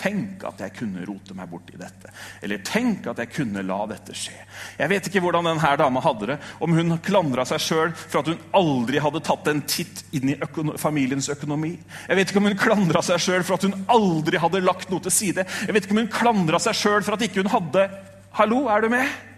Tenk 0.00 0.46
at 0.48 0.62
jeg 0.64 0.72
kunne 0.78 1.04
rote 1.04 1.34
meg 1.36 1.50
bort 1.50 1.68
i 1.74 1.76
dette. 1.76 2.08
Eller 2.40 2.62
tenk 2.64 3.04
at 3.10 3.20
jeg 3.20 3.32
kunne 3.34 3.64
la 3.68 3.78
dette 3.90 4.16
skje. 4.16 4.32
Jeg 4.78 4.88
vet 4.88 5.08
ikke 5.10 5.20
hvordan 5.20 5.50
denne 5.50 5.72
dama 5.76 6.00
hadde 6.00 6.30
det. 6.30 6.38
Om 6.64 6.76
hun 6.78 6.96
klandra 7.04 7.44
seg 7.48 7.60
sjøl 7.60 7.92
for 7.98 8.22
at 8.22 8.30
hun 8.32 8.40
aldri 8.56 9.02
hadde 9.04 9.20
tatt 9.28 9.50
en 9.52 9.60
titt 9.68 10.06
inn 10.16 10.32
i 10.32 10.38
økono 10.40 10.78
familiens 10.80 11.28
økonomi. 11.34 11.74
Jeg 12.08 12.16
vet 12.16 12.32
ikke 12.32 12.40
om 12.40 12.48
hun 12.48 12.60
klandra 12.62 13.04
seg 13.04 13.20
sjøl 13.20 13.44
for 13.44 13.58
at 13.58 13.68
hun 13.68 13.76
aldri 13.92 14.40
hadde 14.40 14.64
lagt 14.64 14.88
noe 14.88 15.04
til 15.04 15.12
side. 15.12 15.44
Jeg 15.66 15.76
vet 15.76 15.84
ikke 15.84 15.98
om 15.98 16.06
hun 16.06 16.14
klandra 16.14 16.62
seg 16.64 16.80
sjøl 16.80 17.04
for 17.04 17.18
at 17.18 17.28
ikke 17.28 17.44
hun 17.44 17.52
hadde 17.58 17.90
Hallo, 18.38 18.68
er 18.70 18.86
du 18.86 18.92
med? 18.92 19.29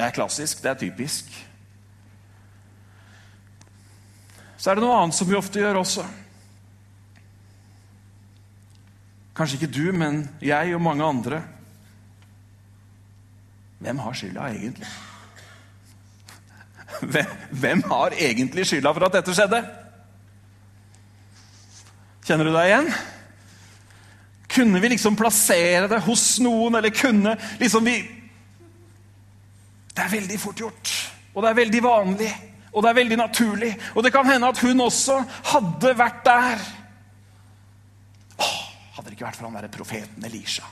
Det 0.00 0.06
er 0.06 0.14
klassisk. 0.16 0.62
Det 0.62 0.70
er 0.70 0.78
typisk. 0.80 1.26
Så 4.56 4.70
er 4.70 4.78
det 4.78 4.84
noe 4.84 4.96
annet 4.96 5.12
som 5.12 5.28
vi 5.28 5.36
ofte 5.36 5.60
gjør 5.60 5.82
også. 5.82 6.06
Kanskje 9.36 9.58
ikke 9.58 9.74
du, 9.76 9.82
men 9.92 10.22
jeg 10.40 10.72
og 10.72 10.80
mange 10.80 11.04
andre. 11.04 11.42
Hvem 13.84 14.00
har 14.00 14.16
skylda 14.16 14.46
egentlig? 14.54 14.88
Hvem, 17.00 17.34
hvem 17.60 17.82
har 17.90 18.16
egentlig 18.16 18.64
skylda 18.70 18.92
for 18.96 19.04
at 19.04 19.18
dette 19.18 19.34
skjedde? 19.36 19.60
Kjenner 22.24 22.48
du 22.48 22.54
deg 22.56 22.70
igjen? 22.70 22.88
Kunne 24.56 24.80
vi 24.80 24.92
liksom 24.94 25.20
plassere 25.20 25.92
det 25.92 26.00
hos 26.08 26.24
noen, 26.40 26.80
eller 26.80 26.96
kunne 26.96 27.36
liksom 27.60 27.84
vi 27.84 27.98
Det 29.90 30.04
er 30.04 30.12
veldig 30.12 30.38
fort 30.40 30.60
gjort, 30.62 30.92
og 31.34 31.42
det 31.42 31.50
er 31.50 31.58
veldig 31.58 31.82
vanlig, 31.84 32.30
og 32.70 32.82
det 32.82 32.90
er 32.90 32.98
veldig 33.00 33.16
naturlig. 33.18 33.70
Og 33.94 34.04
det 34.06 34.12
kan 34.14 34.28
hende 34.28 34.50
at 34.50 34.60
hun 34.62 34.84
også 34.86 35.16
hadde 35.52 35.94
vært 35.98 36.20
der. 36.26 36.66
Åh, 38.38 38.60
hadde 38.96 39.08
det 39.08 39.16
ikke 39.18 39.26
vært 39.26 39.40
for 39.40 39.48
han 39.48 39.58
derre 39.58 39.72
profeten 39.72 40.28
Elisha. 40.28 40.68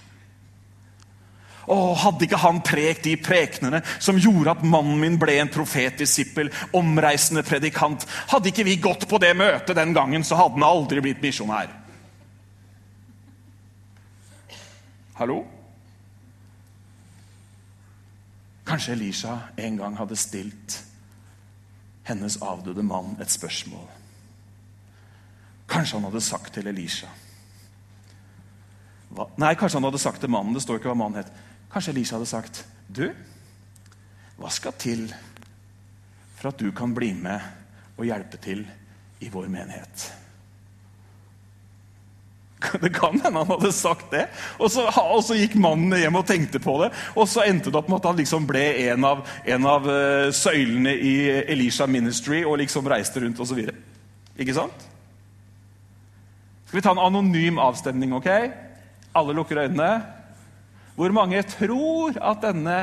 Åh, 1.69 1.99
hadde 2.01 2.25
ikke 2.25 2.41
han 2.41 2.63
prekt 2.65 3.05
de 3.05 3.13
prekenene 3.21 3.83
som 4.01 4.17
gjorde 4.17 4.55
at 4.55 4.65
mannen 4.65 4.97
min 5.03 5.19
ble 5.21 5.35
en 5.43 5.51
profetdisippel, 5.53 6.49
omreisende 6.79 7.43
predikant? 7.45 8.07
Hadde 8.31 8.49
ikke 8.53 8.65
vi 8.65 8.79
gått 8.81 9.05
på 9.11 9.21
det 9.21 9.35
møtet 9.37 9.77
den 9.77 9.93
gangen, 9.97 10.25
så 10.25 10.39
hadde 10.39 10.57
han 10.57 10.65
aldri 10.65 11.03
blitt 11.05 11.21
misjonær. 11.21 11.75
Hallo? 15.19 15.43
Kanskje 18.69 18.93
Elisha 18.93 19.39
en 19.57 19.79
gang 19.81 19.97
hadde 19.97 20.17
stilt 20.17 20.83
hennes 22.09 22.37
avdøde 22.45 22.83
mann 22.85 23.17
et 23.21 23.33
spørsmål. 23.33 23.89
Kanskje 25.69 25.97
han 25.97 26.09
hadde 26.09 26.25
sagt 26.25 26.55
til 26.57 26.69
Elisha 26.69 27.09
hva? 29.09 29.25
Nei, 29.41 29.55
kanskje 29.57 29.79
han 29.79 29.89
hadde 29.89 30.01
sagt 30.03 30.21
til 30.21 30.33
mannen. 30.33 30.53
Det 30.53 30.61
står 30.61 30.81
ikke 30.81 30.91
hva 30.91 30.99
mannen 31.01 31.23
het. 31.23 31.33
Kanskje 31.73 31.95
Elisha 31.95 32.19
hadde 32.19 32.29
sagt 32.29 32.65
Du, 32.89 33.07
hva 34.37 34.51
skal 34.53 34.77
til 34.81 35.09
for 36.39 36.53
at 36.53 36.61
du 36.61 36.71
kan 36.77 36.93
bli 36.95 37.11
med 37.17 37.41
og 37.97 38.07
hjelpe 38.07 38.39
til 38.41 38.67
i 39.25 39.31
vår 39.33 39.49
menighet? 39.51 40.05
Det 42.83 42.91
kan 42.95 43.21
hende 43.21 43.39
han 43.39 43.51
hadde 43.53 43.73
sagt 43.73 44.11
det. 44.11 44.27
Og 44.59 44.71
så, 44.73 44.87
og 44.89 45.23
så, 45.25 45.37
gikk 45.39 45.57
mannen 45.61 45.95
hjem 45.99 46.19
og 46.19 46.27
tenkte 46.29 46.61
på 46.63 46.77
det. 46.83 46.91
Og 47.15 47.29
så 47.31 47.45
endte 47.47 47.71
det 47.71 47.81
opp 47.81 47.91
med 47.91 48.01
at 48.01 48.11
han 48.11 48.19
liksom 48.19 48.47
ble 48.49 48.65
en 48.89 49.07
av, 49.07 49.25
en 49.47 49.69
av 49.69 49.89
uh, 49.89 50.29
søylene 50.35 50.95
i 50.95 51.17
Elisha 51.47 51.87
Ministry 51.91 52.43
og 52.45 52.59
liksom 52.63 52.89
reiste 52.91 53.23
rundt 53.23 53.41
osv. 53.43 53.63
Ikke 54.39 54.57
sant? 54.57 54.87
Skal 56.69 56.81
vi 56.81 56.85
ta 56.85 56.93
en 56.93 57.01
anonym 57.01 57.61
avstemning, 57.63 58.13
ok? 58.19 58.29
Alle 59.17 59.37
lukker 59.37 59.63
øynene. 59.65 59.93
Hvor 60.99 61.15
mange 61.15 61.41
tror 61.47 62.19
at 62.19 62.43
denne 62.43 62.81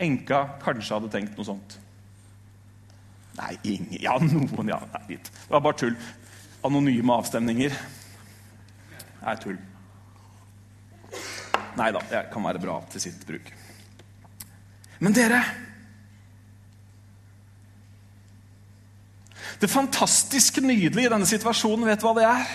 enka 0.00 0.42
kanskje 0.64 0.96
hadde 0.96 1.12
tenkt 1.12 1.38
noe 1.38 1.46
sånt? 1.46 1.78
Nei, 3.38 3.54
ingen 3.62 4.02
Ja, 4.02 4.18
noen, 4.20 4.68
ja. 4.68 4.80
Nei, 4.98 5.16
det 5.16 5.48
var 5.48 5.62
bare 5.64 5.78
tull. 5.78 5.96
Anonyme 6.66 7.14
avstemninger 7.14 7.72
er 9.20 9.40
tull. 9.40 9.58
Nei 11.78 11.90
da, 11.94 12.02
det 12.10 12.22
kan 12.32 12.44
være 12.44 12.62
bra 12.62 12.78
til 12.92 13.02
sitt 13.08 13.26
bruk. 13.28 13.52
Men 15.00 15.16
dere 15.16 15.42
Det 19.60 19.68
fantastisk 19.68 20.56
nydelige 20.64 21.04
i 21.04 21.10
denne 21.12 21.26
situasjonen, 21.28 21.84
vet 21.84 22.00
du 22.00 22.06
hva 22.06 22.14
det 22.16 22.24
er? 22.24 22.52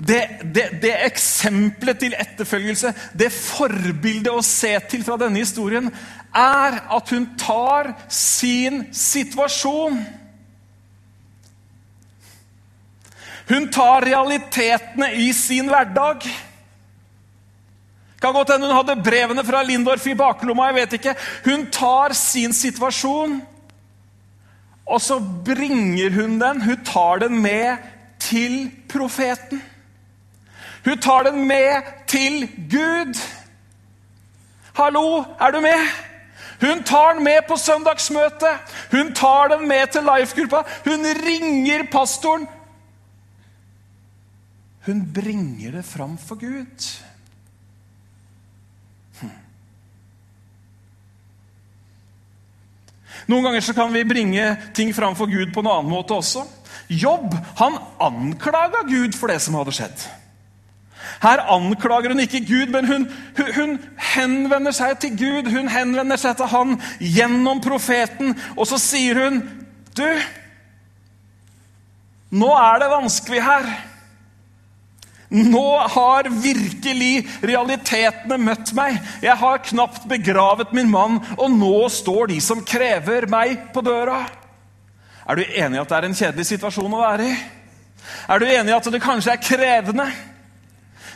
Det, 0.00 0.20
det, 0.54 0.66
det 0.84 0.92
eksempelet 1.08 1.98
til 1.98 2.14
etterfølgelse, 2.14 2.92
det 3.18 3.32
forbildet 3.34 4.30
å 4.30 4.44
se 4.46 4.70
til 4.88 5.02
fra 5.04 5.18
denne 5.18 5.42
historien, 5.42 5.90
er 6.30 6.78
at 6.94 7.10
hun 7.10 7.26
tar 7.40 7.90
sin 8.06 8.84
situasjon 8.94 9.98
Hun 13.50 13.66
tar 13.72 14.04
realitetene 14.06 15.10
i 15.18 15.32
sin 15.34 15.68
hverdag. 15.68 16.22
Kan 18.20 18.34
godt 18.36 18.52
hende 18.52 18.68
hun 18.68 18.76
hadde 18.76 19.02
brevene 19.02 19.42
fra 19.44 19.62
Lindorf 19.66 20.06
i 20.06 20.14
baklomma. 20.14 20.68
jeg 20.70 20.74
vet 20.74 20.92
ikke. 20.98 21.14
Hun 21.44 21.66
tar 21.72 22.14
sin 22.14 22.52
situasjon, 22.54 23.40
og 24.86 25.00
så 25.00 25.18
bringer 25.44 26.14
hun 26.14 26.38
den. 26.40 26.62
Hun 26.62 26.84
tar 26.84 27.24
den 27.24 27.42
med 27.42 27.76
til 28.18 28.70
profeten. 28.88 29.62
Hun 30.84 30.98
tar 30.98 31.22
den 31.22 31.44
med 31.48 31.82
til 32.06 32.46
Gud. 32.70 33.18
Hallo, 34.76 35.24
er 35.40 35.50
du 35.50 35.60
med? 35.60 35.90
Hun 36.60 36.82
tar 36.82 37.14
den 37.14 37.24
med 37.24 37.42
på 37.48 37.56
søndagsmøtet. 37.56 38.78
Hun 38.92 39.14
tar 39.14 39.48
den 39.48 39.68
med 39.68 39.86
til 39.92 40.02
life-gruppa. 40.06 40.62
Hun 40.84 41.06
ringer 41.26 41.86
pastoren 41.92 42.48
Hun 44.86 45.02
bringer 45.12 45.72
det 45.72 45.84
fram 45.84 46.16
for 46.18 46.40
Gud. 46.40 46.86
Hm. 49.20 49.34
Noen 53.28 53.44
ganger 53.44 53.64
så 53.64 53.76
kan 53.76 53.92
vi 53.92 54.06
bringe 54.08 54.46
ting 54.76 54.94
fram 54.96 55.18
for 55.18 55.28
Gud 55.28 55.52
på 55.52 55.60
en 55.60 55.72
annen 55.74 55.92
måte 55.92 56.16
også. 56.16 56.46
Jobb 56.88 57.36
han 57.60 57.76
anklaga 58.00 58.82
Gud 58.88 59.14
for 59.18 59.30
det 59.30 59.38
som 59.44 59.58
hadde 59.60 59.76
skjedd. 59.76 60.08
Her 61.20 61.42
anklager 61.52 62.14
hun 62.14 62.22
ikke 62.24 62.40
Gud, 62.48 62.72
men 62.72 62.86
hun, 62.88 63.04
hun, 63.36 63.52
hun, 63.56 63.78
henvender 64.14 64.72
seg 64.72 64.96
til 65.00 65.12
Gud. 65.16 65.50
Hun 65.52 65.68
henvender 65.68 66.16
seg 66.20 66.38
til 66.38 66.48
han 66.48 66.78
gjennom 67.00 67.60
profeten, 67.64 68.32
og 68.56 68.68
så 68.68 68.80
sier 68.80 69.26
hun 69.26 69.42
Du, 69.96 70.06
nå 72.30 72.48
er 72.54 72.78
det 72.80 72.88
vanskelig 72.92 73.40
her. 73.42 73.66
Nå 75.30 75.66
har 75.94 76.26
virkelig 76.42 77.22
realitetene 77.46 78.38
møtt 78.42 78.72
meg. 78.74 78.96
Jeg 79.22 79.36
har 79.38 79.62
knapt 79.68 80.08
begravet 80.10 80.72
min 80.74 80.90
mann, 80.90 81.20
og 81.38 81.52
nå 81.54 81.86
står 81.94 82.32
de 82.32 82.40
som 82.42 82.64
krever 82.66 83.28
meg, 83.30 83.70
på 83.74 83.84
døra. 83.86 84.24
Er 85.30 85.38
du 85.38 85.44
enig 85.46 85.78
i 85.78 85.82
at 85.82 85.92
det 85.92 85.98
er 86.00 86.08
en 86.08 86.18
kjedelig 86.18 86.48
situasjon 86.48 86.96
å 86.96 87.04
være 87.04 87.28
i? 87.30 87.36
Er 88.26 88.42
du 88.42 88.48
enig 88.48 88.72
i 88.72 88.74
at 88.74 88.90
det 88.90 89.02
kanskje 89.04 89.36
er 89.36 89.44
krevende? 89.44 90.08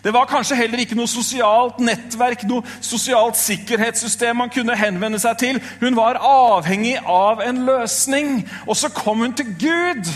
Det 0.05 0.13
var 0.13 0.29
kanskje 0.29 0.59
heller 0.59 0.83
ikke 0.83 0.99
noe 0.99 1.09
sosialt 1.09 1.79
nettverk, 1.83 2.45
noe 2.47 2.63
sosialt 2.85 3.39
sikkerhetssystem 3.41 4.37
man 4.37 4.53
kunne 4.53 4.77
henvende 4.77 5.19
seg 5.19 5.39
til. 5.41 5.61
Hun 5.81 5.97
var 5.97 6.21
avhengig 6.21 6.99
av 7.09 7.41
en 7.43 7.65
løsning, 7.67 8.43
og 8.69 8.77
så 8.77 8.93
kom 8.93 9.25
hun 9.25 9.35
til 9.35 9.49
Gud. 9.59 10.13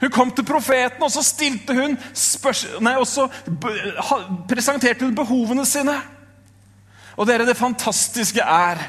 Hun 0.00 0.12
kom 0.12 0.30
til 0.36 0.44
profeten, 0.44 1.02
og 1.02 1.10
så 1.12 1.22
hun 1.72 1.96
nei, 2.84 2.96
og 3.00 3.06
så 3.08 3.28
presenterte 4.48 5.06
hun 5.06 5.16
behovene 5.16 5.64
sine. 5.68 5.96
Og 7.16 7.24
dere, 7.28 7.46
det 7.48 7.56
fantastiske 7.56 8.44
er, 8.44 8.82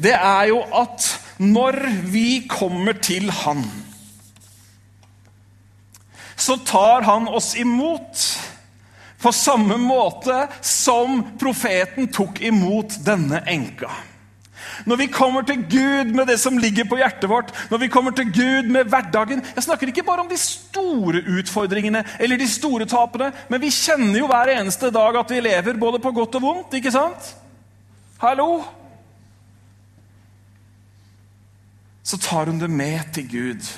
det 0.00 0.14
er 0.16 0.48
jo 0.48 0.62
at 0.72 1.10
når 1.36 1.76
vi 2.08 2.46
kommer 2.48 2.96
til 3.04 3.28
Han, 3.42 3.64
så 6.36 6.56
tar 6.64 7.04
Han 7.04 7.28
oss 7.28 7.54
imot 7.56 8.24
på 9.20 9.32
samme 9.32 9.76
måte 9.80 10.46
som 10.64 11.22
profeten 11.40 12.08
tok 12.12 12.40
imot 12.44 12.98
denne 13.04 13.42
enka. 13.48 13.90
Når 14.84 14.96
vi 15.00 15.06
kommer 15.12 15.46
til 15.46 15.62
Gud 15.70 16.12
med 16.12 16.26
det 16.28 16.36
som 16.42 16.58
ligger 16.60 16.84
på 16.88 16.98
hjertet 17.00 17.28
vårt, 17.30 17.52
når 17.70 17.80
vi 17.80 17.88
kommer 17.92 18.12
til 18.16 18.28
Gud 18.32 18.68
med 18.72 18.90
hverdagen 18.92 19.42
Jeg 19.54 19.64
snakker 19.64 19.92
ikke 19.92 20.04
bare 20.06 20.24
om 20.24 20.28
de 20.28 20.38
store 20.40 21.22
utfordringene 21.38 22.04
eller 22.20 22.36
de 22.36 22.48
store 22.50 22.86
tapene, 22.90 23.32
men 23.48 23.62
vi 23.62 23.72
kjenner 23.72 24.20
jo 24.20 24.28
hver 24.30 24.52
eneste 24.58 24.90
dag 24.94 25.20
at 25.20 25.32
vi 25.32 25.40
lever 25.40 25.80
både 25.80 26.02
på 26.02 26.12
godt 26.12 26.38
og 26.40 26.42
vondt, 26.42 26.76
ikke 26.76 26.92
sant? 26.92 27.32
Hallo? 28.20 28.64
Så 32.06 32.18
tar 32.22 32.46
hun 32.46 32.60
det 32.60 32.70
med 32.70 33.00
til 33.14 33.26
Gud. 33.30 33.72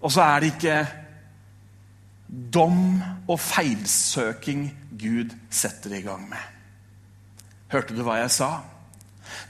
Og 0.00 0.12
så 0.12 0.22
er 0.24 0.40
det 0.40 0.54
ikke 0.54 0.78
dom 2.30 3.02
og 3.28 3.40
feilsøking 3.40 4.70
Gud 5.00 5.34
setter 5.50 5.98
i 5.98 6.02
gang 6.04 6.24
med. 6.30 6.59
Hørte 7.70 7.94
du 7.94 8.02
hva 8.06 8.18
jeg 8.20 8.32
sa? 8.34 8.50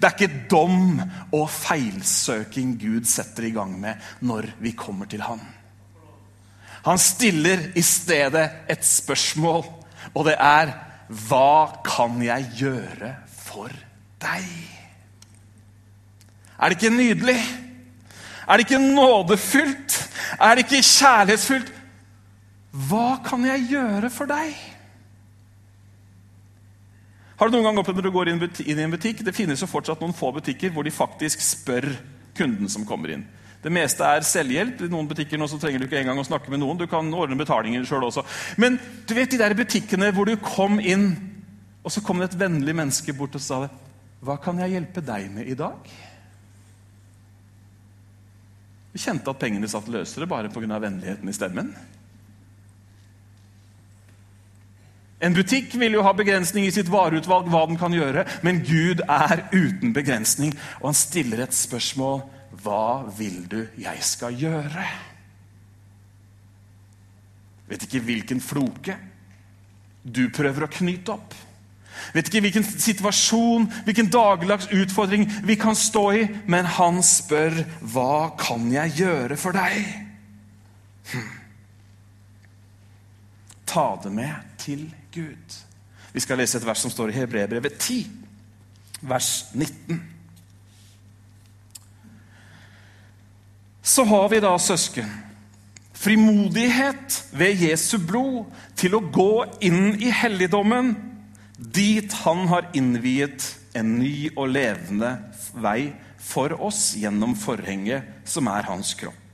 Det 0.00 0.08
er 0.08 0.16
ikke 0.16 0.46
dom 0.50 1.00
og 1.36 1.46
feilsøking 1.52 2.74
Gud 2.80 3.08
setter 3.08 3.48
i 3.48 3.54
gang 3.54 3.72
med 3.80 4.00
når 4.24 4.50
vi 4.60 4.74
kommer 4.76 5.08
til 5.08 5.24
Han. 5.24 5.40
Han 6.84 7.00
stiller 7.00 7.66
i 7.76 7.82
stedet 7.84 8.46
et 8.68 8.84
spørsmål, 8.84 9.64
og 10.14 10.24
det 10.28 10.36
er 10.38 10.72
Hva 11.10 11.82
kan 11.84 12.20
jeg 12.22 12.46
gjøre 12.60 13.14
for 13.26 13.72
deg? 14.22 14.46
Er 16.60 16.68
det 16.68 16.76
ikke 16.76 16.96
nydelig? 16.96 17.40
Er 18.46 18.56
det 18.56 18.66
ikke 18.66 18.94
nådefylt? 18.94 19.96
Er 20.40 20.54
det 20.54 20.64
ikke 20.66 20.82
kjærlighetsfylt? 20.86 21.72
Hva 22.70 23.16
kan 23.26 23.44
jeg 23.48 23.66
gjøre 23.72 24.10
for 24.12 24.30
deg? 24.30 24.54
Har 27.40 27.48
du 27.48 27.54
noen 27.56 27.70
gang 27.70 27.78
opplevd 27.80 28.02
når 28.02 28.04
du 28.04 28.12
går 28.12 28.28
inn 28.28 28.42
i 28.68 28.82
en 28.84 28.92
butikk? 28.92 29.22
Det 29.24 29.32
finnes 29.32 29.62
jo 29.62 29.68
fortsatt 29.70 30.02
noen 30.04 30.12
få 30.12 30.28
butikker 30.36 30.74
hvor 30.74 30.84
de 30.84 30.92
faktisk 30.92 31.40
spør 31.40 31.86
kunden 32.36 32.68
som 32.68 32.84
kommer 32.84 33.14
inn. 33.14 33.22
Det 33.64 33.72
meste 33.72 34.04
er 34.04 34.24
selvhjelp. 34.28 34.82
I 34.84 34.90
noen 34.92 35.08
butikker 35.08 35.40
nå 35.40 35.48
så 35.48 35.56
trenger 35.60 35.80
du 35.80 35.86
ikke 35.86 36.02
engang 36.02 36.20
å 36.20 36.26
snakke 36.28 36.52
med 36.52 36.60
noen. 36.60 36.76
Du 36.76 36.84
kan 36.88 37.08
ordne 37.16 37.38
betalinger 37.40 37.86
sjøl 37.88 38.04
også. 38.10 38.26
Men 38.60 38.76
du 39.08 39.14
vet 39.16 39.32
de 39.32 39.40
der 39.40 39.56
butikkene 39.56 40.10
hvor 40.16 40.28
du 40.28 40.36
kom 40.36 40.76
inn, 40.84 41.14
og 41.80 41.92
så 41.94 42.02
kom 42.04 42.20
det 42.20 42.28
et 42.28 42.38
vennlig 42.42 42.76
menneske 42.76 43.16
bort 43.16 43.36
og 43.36 43.44
sa 43.44 43.62
det. 43.64 43.70
'Hva 44.20 44.36
kan 44.36 44.60
jeg 44.60 44.74
hjelpe 44.76 45.00
deg 45.00 45.30
med 45.32 45.48
i 45.48 45.56
dag?' 45.56 45.88
Du 48.92 48.98
kjente 48.98 49.32
at 49.32 49.40
pengene 49.40 49.68
satt 49.68 49.88
løsere 49.88 50.28
bare 50.28 50.52
pga. 50.52 50.76
vennligheten 50.76 51.28
i 51.28 51.32
stemmen. 51.32 51.72
En 55.20 55.36
butikk 55.36 55.74
vil 55.76 55.98
jo 55.98 56.04
ha 56.06 56.14
begrensning 56.16 56.64
i 56.64 56.72
sitt 56.72 56.88
vareutvalg, 56.88 57.50
hva 57.52 57.66
den 57.68 57.76
kan 57.80 57.92
gjøre, 57.92 58.24
men 58.46 58.62
Gud 58.64 59.02
er 59.04 59.44
uten 59.52 59.92
begrensning, 59.92 60.54
og 60.80 60.90
han 60.90 60.96
stiller 60.96 61.44
et 61.44 61.56
spørsmål 61.56 62.22
Hva 62.64 63.04
vil 63.18 63.44
du 63.48 63.60
jeg 63.78 64.00
skal 64.04 64.36
gjøre? 64.36 64.86
Vet 67.70 67.84
ikke 67.86 68.02
hvilken 68.02 68.40
floke 68.42 68.96
du 70.02 70.24
prøver 70.32 70.64
å 70.64 70.72
knyte 70.72 71.12
opp. 71.12 71.36
Vet 72.14 72.30
ikke 72.30 72.40
hvilken 72.46 72.64
situasjon, 72.64 73.68
hvilken 73.84 74.08
dagligdags 74.10 74.70
utfordring 74.72 75.26
vi 75.46 75.56
kan 75.60 75.76
stå 75.76 76.04
i, 76.16 76.22
men 76.50 76.66
han 76.78 77.02
spør 77.04 77.60
hva 77.92 78.32
kan 78.40 78.64
jeg 78.72 78.96
gjøre 79.02 79.36
for 79.38 79.54
deg? 79.54 79.84
Hm. 81.12 81.28
Ta 83.70 83.86
det 84.02 84.14
med 84.16 84.56
til 84.58 84.88
Gud. 85.12 85.58
Vi 86.12 86.22
skal 86.22 86.40
lese 86.40 86.58
et 86.58 86.66
vers 86.66 86.80
som 86.82 86.90
står 86.90 87.12
i 87.12 87.18
Hebreerbrevet 87.20 87.78
10, 87.78 88.06
vers 89.06 89.30
19. 89.54 90.00
Så 93.82 94.04
har 94.04 94.28
vi 94.30 94.40
da, 94.42 94.52
søsken, 94.58 95.08
frimodighet 96.00 97.16
ved 97.36 97.64
Jesu 97.66 97.98
blod 97.98 98.50
til 98.78 98.96
å 98.96 99.04
gå 99.12 99.32
inn 99.66 99.96
i 100.00 100.12
helligdommen, 100.14 100.94
dit 101.58 102.12
han 102.24 102.46
har 102.48 102.70
innviet 102.76 103.44
en 103.76 103.98
ny 104.00 104.30
og 104.34 104.54
levende 104.54 105.16
vei 105.60 105.92
for 106.20 106.54
oss 106.62 106.94
gjennom 107.00 107.34
forhenget, 107.38 108.06
som 108.24 108.48
er 108.52 108.68
hans 108.70 108.94
kropp. 108.98 109.29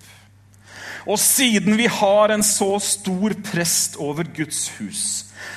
Og 1.07 1.19
siden 1.23 1.79
vi 1.79 1.87
har 1.87 2.35
en 2.35 2.43
så 2.43 2.77
stor 2.83 3.35
prest 3.47 3.97
over 4.03 4.27
Guds 4.37 4.67
hus, 4.81 5.05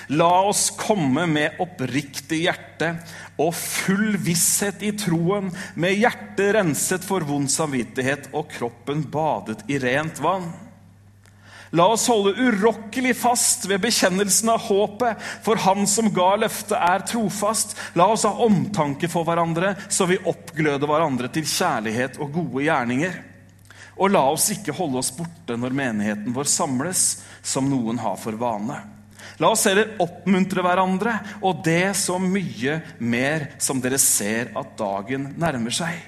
La 0.10 0.30
oss 0.50 0.70
komme 0.78 1.26
med 1.30 1.60
oppriktig 1.62 2.44
hjerte 2.44 2.96
og 3.42 3.54
full 3.58 4.18
visshet 4.22 4.82
i 4.86 4.92
troen, 4.98 5.52
med 5.78 5.98
hjertet 6.02 6.56
renset 6.58 7.06
for 7.06 7.26
vond 7.26 7.50
samvittighet 7.52 8.32
og 8.34 8.50
kroppen 8.56 9.06
badet 9.14 9.62
i 9.70 9.78
rent 9.82 10.22
vann. 10.24 10.50
La 11.78 11.86
oss 11.94 12.08
holde 12.10 12.34
urokkelig 12.34 13.14
fast 13.20 13.68
ved 13.70 13.84
bekjennelsen 13.84 14.50
av 14.50 14.64
håpet, 14.66 15.22
for 15.46 15.62
Han 15.68 15.86
som 15.88 16.10
ga 16.14 16.32
løftet, 16.42 16.74
er 16.74 17.06
trofast. 17.06 17.76
La 17.94 18.10
oss 18.10 18.26
ha 18.26 18.34
omtanke 18.46 19.10
for 19.12 19.28
hverandre, 19.28 19.76
så 19.94 20.10
vi 20.10 20.18
oppgløder 20.18 20.90
hverandre 20.90 21.30
til 21.34 21.46
kjærlighet 21.46 22.18
og 22.18 22.34
gode 22.40 22.66
gjerninger. 22.66 23.29
Og 24.00 24.14
la 24.14 24.22
oss 24.32 24.48
ikke 24.56 24.76
holde 24.76 25.02
oss 25.02 25.12
borte 25.16 25.58
når 25.60 25.76
menigheten 25.76 26.36
vår 26.36 26.48
samles, 26.48 27.04
som 27.44 27.68
noen 27.68 28.00
har 28.00 28.16
for 28.20 28.38
vane. 28.40 28.78
La 29.40 29.52
oss 29.52 29.66
heller 29.68 29.98
oppmuntre 30.04 30.64
hverandre, 30.64 31.14
og 31.44 31.62
det 31.64 31.96
så 32.00 32.18
mye 32.20 32.80
mer 33.00 33.50
som 33.62 33.80
dere 33.84 34.00
ser 34.02 34.54
at 34.60 34.74
dagen 34.80 35.34
nærmer 35.40 35.76
seg. 35.76 36.00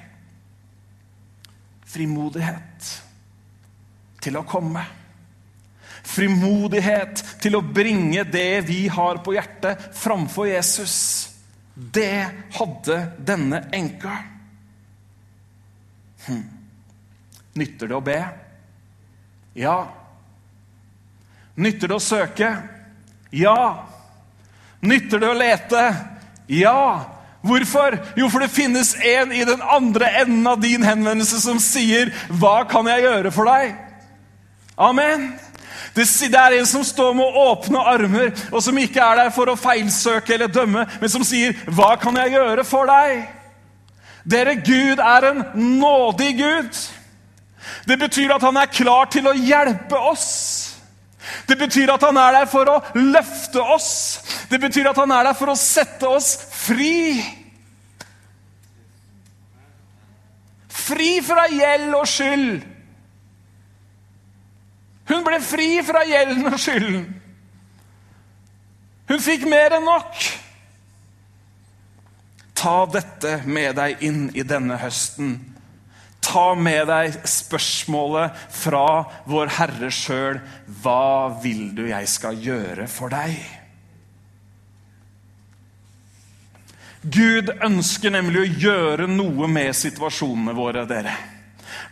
Frimodighet 1.92 2.92
til 4.24 4.40
å 4.40 4.46
komme. 4.48 4.84
Frimodighet 6.08 7.24
til 7.44 7.58
å 7.60 7.64
bringe 7.64 8.24
det 8.28 8.64
vi 8.68 8.86
har 8.92 9.20
på 9.24 9.36
hjertet, 9.36 9.92
framfor 9.96 10.48
Jesus. 10.50 10.96
Det 11.76 12.24
hadde 12.56 12.98
denne 13.20 13.66
enka. 13.76 14.16
Hm. 16.28 16.61
Nytter 17.54 17.88
det 17.88 17.96
å 17.96 18.04
be? 18.04 18.20
Ja. 19.54 19.78
Nytter 21.56 21.92
det 21.92 21.98
å 21.98 22.04
søke? 22.04 22.52
Ja. 23.36 23.88
Nytter 24.80 25.20
det 25.20 25.30
å 25.30 25.38
lete? 25.38 25.84
Ja. 26.48 26.84
Hvorfor? 27.42 27.98
Jo, 28.16 28.30
for 28.30 28.44
det 28.44 28.54
finnes 28.54 28.94
en 28.96 29.32
i 29.34 29.44
den 29.46 29.62
andre 29.62 30.10
enden 30.22 30.48
av 30.48 30.62
din 30.62 30.84
henvendelse 30.84 31.42
som 31.42 31.60
sier 31.60 32.14
'Hva 32.30 32.70
kan 32.70 32.86
jeg 32.88 33.04
gjøre 33.04 33.32
for 33.32 33.46
deg?' 33.46 33.76
Amen. 34.78 35.40
Det 35.94 36.34
er 36.34 36.60
en 36.60 36.66
som 36.66 36.84
står 36.84 37.14
med 37.14 37.26
åpne 37.26 37.80
armer, 37.80 38.32
og 38.52 38.64
som 38.64 38.78
ikke 38.78 39.02
er 39.02 39.16
der 39.16 39.30
for 39.30 39.46
å 39.46 39.60
feilsøke 39.60 40.34
eller 40.34 40.48
dømme, 40.48 40.88
men 41.02 41.10
som 41.10 41.24
sier, 41.24 41.54
'Hva 41.68 42.00
kan 42.00 42.16
jeg 42.16 42.32
gjøre 42.32 42.64
for 42.64 42.86
deg?' 42.86 43.28
Dere, 44.24 44.56
Gud 44.56 45.00
er 45.00 45.26
en 45.32 45.46
nådig 45.56 46.38
Gud. 46.38 46.78
Det 47.86 47.97
betyr 48.00 48.34
at 48.36 48.43
han 48.45 48.58
er 48.58 48.71
klar 48.71 49.10
til 49.12 49.28
å 49.30 49.36
hjelpe 49.38 50.00
oss. 50.12 50.28
Det 51.47 51.58
betyr 51.58 51.93
at 51.93 52.04
han 52.04 52.17
er 52.17 52.39
der 52.39 52.50
for 52.50 52.69
å 52.69 52.80
løfte 52.97 53.62
oss. 53.62 53.91
Det 54.50 54.60
betyr 54.62 54.89
at 54.91 54.97
han 54.97 55.12
er 55.13 55.30
der 55.30 55.38
for 55.38 55.54
å 55.54 55.60
sette 55.60 56.10
oss 56.10 56.34
fri. 56.52 57.21
Fri 60.71 61.13
fra 61.24 61.45
gjeld 61.52 61.95
og 61.95 62.08
skyld. 62.10 62.67
Hun 65.12 65.26
ble 65.28 65.41
fri 65.43 65.69
fra 65.84 66.06
gjelden 66.08 66.47
og 66.47 66.60
skylden. 66.62 67.06
Hun 69.12 69.19
fikk 69.19 69.43
mer 69.52 69.76
enn 69.76 69.84
nok. 69.84 70.28
Ta 72.56 72.76
dette 72.88 73.41
med 73.43 73.76
deg 73.76 74.04
inn 74.08 74.30
i 74.38 74.45
denne 74.47 74.78
høsten. 74.80 75.34
Ta 76.22 76.52
med 76.56 76.86
deg 76.88 77.18
spørsmålet 77.28 78.38
fra 78.54 78.86
vår 79.30 79.56
Herre 79.58 79.90
sjøl. 79.94 80.40
Hva 80.84 81.42
vil 81.42 81.72
du 81.76 81.88
jeg 81.90 82.08
skal 82.12 82.38
gjøre 82.40 82.88
for 82.92 83.14
deg? 83.14 83.36
Gud 87.02 87.50
ønsker 87.66 88.14
nemlig 88.14 88.44
å 88.44 88.50
gjøre 88.68 89.08
noe 89.10 89.48
med 89.50 89.74
situasjonene 89.74 90.54
våre, 90.54 90.86
dere. 90.86 91.16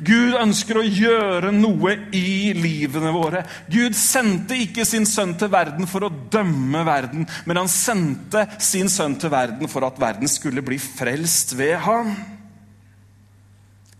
Gud 0.05 0.35
ønsker 0.37 0.77
å 0.79 0.85
gjøre 0.85 1.49
noe 1.51 1.95
i 2.15 2.53
livene 2.55 3.11
våre. 3.11 3.41
Gud 3.71 3.97
sendte 3.97 4.55
ikke 4.61 4.85
sin 4.87 5.07
sønn 5.09 5.33
til 5.39 5.51
verden 5.51 5.89
for 5.89 6.05
å 6.05 6.13
dømme 6.31 6.85
verden, 6.87 7.25
men 7.49 7.59
han 7.59 7.71
sendte 7.71 8.45
sin 8.63 8.91
sønn 8.91 9.17
til 9.19 9.33
verden 9.33 9.71
for 9.71 9.87
at 9.87 9.99
verden 9.99 10.29
skulle 10.31 10.63
bli 10.63 10.77
frelst 10.79 11.57
ved 11.57 11.79
ham. 11.83 12.13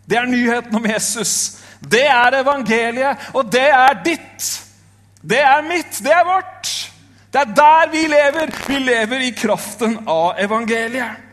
Det 0.10 0.18
er 0.18 0.26
nyheten 0.26 0.76
om 0.76 0.86
Jesus. 0.90 1.62
Det 1.80 2.06
er 2.08 2.40
evangeliet, 2.42 3.30
og 3.34 3.52
det 3.52 3.68
er 3.70 4.02
ditt. 4.06 4.48
Det 5.22 5.40
er 5.40 5.62
mitt, 5.68 6.00
det 6.04 6.14
er 6.14 6.26
vårt. 6.26 6.72
Det 7.34 7.42
er 7.42 7.56
der 7.56 7.92
vi 7.92 8.04
lever. 8.10 8.54
Vi 8.68 8.80
lever 8.80 9.26
i 9.28 9.32
kraften 9.38 10.00
av 10.08 10.40
evangeliet. 10.42 11.26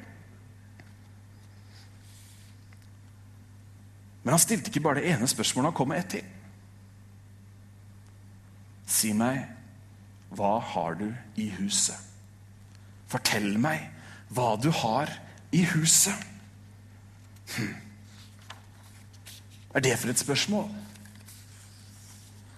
Men 4.22 4.34
han 4.34 4.42
stilte 4.42 4.72
ikke 4.72 4.82
bare 4.82 5.00
det 5.00 5.12
ene 5.14 5.28
spørsmålet, 5.30 5.70
han 5.70 5.76
kom 5.78 5.88
med 5.88 6.02
ett 6.02 6.08
til. 6.16 6.24
Si 8.86 9.12
meg, 9.14 9.44
hva 10.34 10.56
har 10.74 10.98
du 10.98 11.06
i 11.38 11.46
huset? 11.60 11.98
Fortell 13.06 13.52
meg 13.62 13.86
hva 14.34 14.56
du 14.58 14.68
har 14.74 15.10
i 15.54 15.62
huset. 15.70 16.26
Hm. 17.54 17.85
Er 19.76 19.84
det 19.84 19.98
for 20.00 20.08
et 20.12 20.20
spørsmål? 20.20 20.68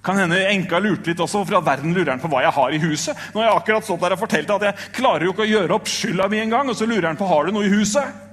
Kan 0.07 0.21
hende 0.23 0.39
enka 0.49 0.79
lurte 0.81 1.11
litt 1.11 1.21
også, 1.21 1.43
for 1.45 1.59
at 1.59 1.67
verden 1.67 1.93
lurer 1.97 2.15
han 2.15 2.23
på 2.23 2.31
hva 2.31 2.45
jeg 2.45 2.55
har 2.55 2.73
i 2.73 2.81
huset. 2.81 3.27
Når 3.35 3.45
jeg 3.45 3.57
akkurat 3.57 3.89
stått 3.89 4.05
der 4.05 4.15
og 4.15 4.23
fortalte 4.23 4.55
at 4.55 4.67
jeg 4.69 4.95
klarer 5.01 5.27
jo 5.27 5.35
ikke 5.35 5.45
å 5.45 5.51
gjøre 5.51 5.75
opp 5.75 5.91
skylda 5.91 6.29
mi 6.31 6.41
engang, 6.41 6.71
og 6.71 6.79
så 6.79 6.87
lurer 6.87 7.11
han 7.11 7.19
på 7.19 7.29
har 7.29 7.49
du 7.49 7.57
noe 7.57 7.67
i 7.67 7.73
huset. 7.75 8.25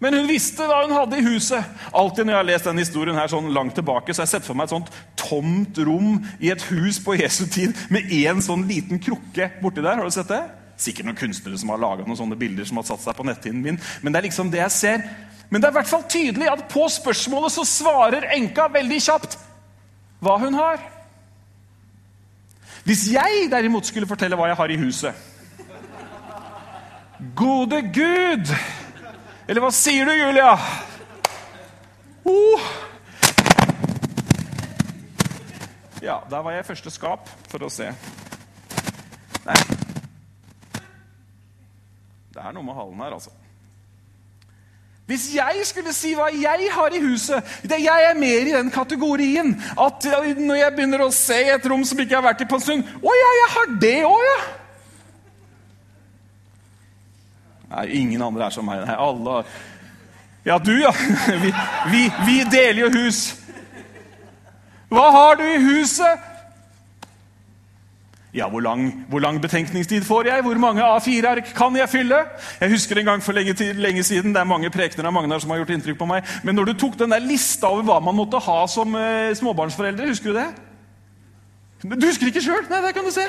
Men 0.00 0.16
hun 0.16 0.30
visste 0.30 0.64
hva 0.64 0.78
hun 0.80 0.94
hadde 0.96 1.18
i 1.20 1.26
huset. 1.26 1.76
Alltid 1.92 2.24
når 2.24 2.32
jeg 2.32 2.40
har 2.40 2.48
lest 2.48 2.68
denne 2.70 2.84
historien 2.86 3.20
her 3.20 3.28
sånn 3.28 3.52
langt 3.52 3.76
tilbake, 3.76 4.14
så 4.14 4.22
har 4.22 4.30
jeg 4.30 4.32
sett 4.38 4.48
for 4.48 4.56
meg 4.56 4.70
et 4.70 4.72
sånt 4.72 4.88
tomt 5.20 5.82
rom 5.84 6.14
i 6.40 6.48
et 6.54 6.64
hus 6.72 7.02
på 7.04 7.18
Jesu 7.20 7.44
tid 7.52 7.76
med 7.92 8.08
én 8.08 8.40
sånn 8.42 8.64
liten 8.70 9.02
krukke 9.02 9.50
borti 9.60 9.84
der. 9.84 10.00
Har 10.00 10.08
du 10.08 10.16
sett 10.16 10.32
det? 10.32 10.40
Sikkert 10.80 11.08
noen 11.08 11.18
kunstnere 11.18 11.58
som 11.60 11.72
har 11.72 11.80
laga 11.80 12.06
noen 12.06 12.18
sånne 12.18 12.38
bilder 12.40 12.68
som 12.68 12.80
har 12.80 12.86
satt 12.88 13.02
seg 13.04 13.16
på 13.18 13.26
netthinnen 13.28 13.64
min. 13.64 13.80
Men 14.00 14.12
det 14.12 14.22
er 14.22 14.28
liksom 14.30 14.52
det 14.52 14.62
jeg 14.62 14.76
ser. 14.76 15.04
Men 15.50 15.60
det 15.60 15.68
er 15.68 15.74
i 15.74 15.78
hvert 15.80 15.90
fall 15.90 16.06
tydelig 16.08 16.48
at 16.48 16.64
på 16.70 16.86
spørsmålet 16.88 17.52
så 17.52 17.66
svarer 17.68 18.30
enka 18.36 18.68
veldig 18.72 19.00
kjapt 19.02 19.36
hva 20.24 20.36
hun 20.40 20.56
har. 20.56 20.80
Hvis 22.86 23.08
jeg 23.12 23.48
derimot 23.52 23.88
skulle 23.88 24.08
fortelle 24.08 24.38
hva 24.38 24.48
jeg 24.48 24.56
har 24.56 24.72
i 24.72 24.78
huset 24.80 25.26
Gode 27.36 27.82
Gud! 27.92 28.48
Eller 29.50 29.60
hva 29.60 29.68
sier 29.74 30.08
du, 30.08 30.14
Julia? 30.14 30.54
Oh. 32.24 32.70
Ja, 36.00 36.20
der 36.30 36.40
var 36.40 36.54
jeg 36.54 36.64
i 36.64 36.68
første 36.70 36.94
skap 36.94 37.28
for 37.50 37.66
å 37.66 37.72
se. 37.72 37.90
Nei. 39.44 39.60
Det 42.40 42.48
er 42.48 42.54
noe 42.56 42.64
med 42.64 42.72
halen 42.72 43.00
her, 43.04 43.12
altså. 43.12 43.30
Hvis 45.10 45.26
jeg 45.34 45.64
skulle 45.68 45.92
si 45.92 46.14
hva 46.16 46.30
jeg 46.32 46.70
har 46.72 46.94
i 46.94 47.00
huset 47.02 47.48
det 47.66 47.80
Jeg 47.82 48.04
er 48.06 48.14
mer 48.16 48.46
i 48.46 48.54
den 48.54 48.70
kategorien 48.70 49.50
at 49.74 50.06
når 50.38 50.60
jeg 50.60 50.74
begynner 50.76 51.02
å 51.04 51.10
se 51.12 51.36
et 51.52 51.66
rom 51.68 51.82
som 51.84 52.00
ikke 52.00 52.14
har 52.14 52.24
vært 52.24 52.44
i 52.44 52.48
på 52.48 52.60
en 52.60 52.62
stund 52.64 52.92
Å 53.02 53.16
ja, 53.18 53.32
jeg 53.40 53.50
har 53.56 53.74
det 53.82 53.92
òg, 54.06 54.22
ja! 54.28 54.38
Nei, 57.74 57.84
ingen 58.00 58.24
andre 58.24 58.46
er 58.48 58.54
som 58.54 58.66
meg. 58.66 58.86
Nei, 58.86 58.96
alle 58.96 59.42
Ja, 60.46 60.56
du, 60.62 60.72
ja. 60.80 60.94
Vi, 61.44 61.52
vi, 61.92 62.06
vi 62.24 62.38
deler 62.48 62.86
jo 62.86 62.90
hus. 63.02 63.20
Hva 64.88 65.10
har 65.14 65.36
du 65.38 65.44
i 65.44 65.60
huset? 65.68 66.29
Ja, 68.34 68.46
hvor 68.48 68.60
lang, 68.62 69.06
hvor 69.10 69.18
lang, 69.18 69.40
betenkningstid 69.42 70.04
får 70.06 70.28
jeg? 70.28 70.42
Hvor 70.46 70.58
mange 70.62 70.82
A4-ark 70.86 71.48
kan 71.56 71.74
jeg 71.76 71.88
fylle? 71.90 72.20
Jeg 72.60 72.70
husker 72.70 72.98
en 73.00 73.08
gang 73.08 73.22
for 73.22 73.34
lenge, 73.34 73.72
lenge 73.74 74.04
siden, 74.06 74.34
det 74.34 74.40
er 74.40 74.46
mange 74.46 74.70
prekener 74.70 75.08
av 75.10 75.16
Magnar 75.16 75.42
som 75.42 75.50
har 75.50 75.58
gjort 75.58 75.72
inntrykk 75.74 75.98
på 75.98 76.06
meg, 76.06 76.28
men 76.46 76.54
når 76.54 76.70
du 76.70 76.74
tok 76.78 76.98
den 77.00 77.10
der 77.10 77.24
lista 77.24 77.66
over 77.66 77.88
hva 77.88 77.98
man 78.06 78.14
måtte 78.14 78.38
ha 78.38 78.60
som 78.70 78.94
eh, 78.94 79.34
småbarnsforeldre, 79.34 80.12
husker 80.12 80.30
du 80.30 80.38
det? 80.38 80.46
Du 81.82 82.06
husker 82.06 82.30
ikke 82.30 82.44
sjøl? 82.44 82.62
Nei, 82.70 82.80
det 82.86 82.94
kan 82.94 83.08
du 83.08 83.10
se. 83.10 83.26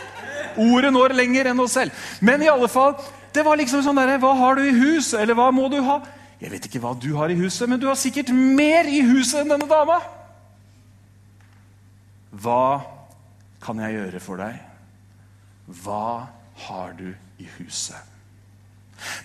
Ordet 0.59 0.93
når 0.93 1.17
lenger 1.17 1.49
enn 1.49 1.65
oss 1.65 1.79
selv. 1.79 2.07
Men 2.21 2.43
i 2.45 2.51
alle 2.51 2.69
fall, 2.69 2.93
det 3.33 3.45
var 3.47 3.57
liksom 3.57 3.81
sånn 3.85 3.97
derre 3.97 4.19
Hva 4.21 4.33
har 4.37 4.59
du 4.59 4.65
i 4.67 4.73
huset? 4.75 5.21
Eller 5.21 5.37
hva 5.39 5.47
må 5.55 5.69
du 5.71 5.79
ha? 5.87 6.01
Jeg 6.41 6.51
vet 6.51 6.65
ikke 6.67 6.81
hva 6.83 6.91
du 6.99 7.13
har 7.15 7.31
i 7.31 7.37
huset, 7.39 7.69
men 7.69 7.79
du 7.79 7.87
har 7.87 7.97
sikkert 7.97 8.29
mer 8.35 8.89
i 8.91 9.01
huset 9.07 9.41
enn 9.41 9.53
denne 9.55 9.69
dama. 9.71 10.01
Hva 12.43 12.65
kan 13.63 13.81
jeg 13.81 13.97
gjøre 13.97 14.21
for 14.21 14.41
deg? 14.41 14.67
Hva 15.71 16.27
har 16.67 16.95
du 16.97 17.10
i 17.39 17.47
huset? 17.57 18.12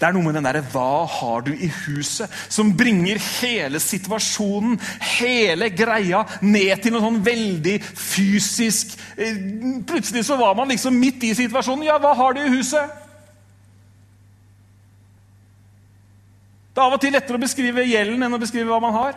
Det 0.01 0.07
er 0.09 0.15
noe 0.17 0.25
med 0.25 0.39
den 0.39 0.47
derre 0.47 0.63
'hva 0.65 1.07
har 1.07 1.41
du 1.45 1.53
i 1.53 1.69
huset?' 1.69 2.31
som 2.49 2.73
bringer 2.77 3.19
hele 3.19 3.81
situasjonen, 3.81 4.81
hele 5.01 5.69
greia, 5.69 6.25
ned 6.41 6.83
til 6.83 6.93
noe 6.93 7.05
sånn 7.05 7.25
veldig 7.25 7.83
fysisk 7.83 8.97
eh, 9.19 9.37
Plutselig 9.87 10.25
så 10.25 10.37
var 10.37 10.55
man 10.55 10.69
liksom 10.69 10.97
midt 10.97 11.23
i 11.25 11.35
situasjonen. 11.35 11.85
'Ja, 11.85 11.99
hva 11.99 12.15
har 12.15 12.33
du 12.33 12.41
i 12.41 12.57
huset?' 12.57 12.91
Det 16.73 16.83
er 16.83 16.87
av 16.87 16.93
og 16.93 17.01
til 17.01 17.13
lettere 17.13 17.37
å 17.37 17.41
beskrive 17.41 17.85
gjelden 17.89 18.23
enn 18.23 18.35
å 18.37 18.41
beskrive 18.41 18.69
hva 18.69 18.81
man 18.81 18.93
har. 18.93 19.15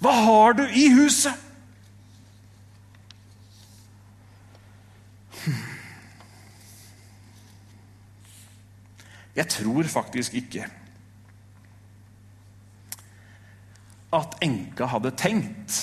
Hva 0.00 0.12
har 0.12 0.52
du 0.52 0.62
i 0.64 0.88
huset? 0.88 1.45
Jeg 9.36 9.48
tror 9.52 9.88
faktisk 9.92 10.34
ikke 10.38 10.64
at 14.16 14.36
enka 14.44 14.88
hadde 14.88 15.12
tenkt 15.18 15.82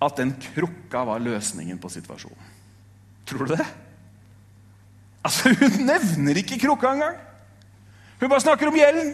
at 0.00 0.16
den 0.16 0.32
krukka 0.40 1.02
var 1.04 1.20
løsningen 1.20 1.78
på 1.80 1.90
situasjonen. 1.92 2.46
Tror 3.28 3.44
du 3.44 3.54
det? 3.54 3.66
Altså, 5.24 5.52
Hun 5.52 5.84
nevner 5.84 6.40
ikke 6.40 6.58
krukka 6.62 6.94
engang! 6.94 7.18
Hun 8.20 8.30
bare 8.30 8.40
snakker 8.40 8.68
om 8.68 8.76
gjelden. 8.76 9.12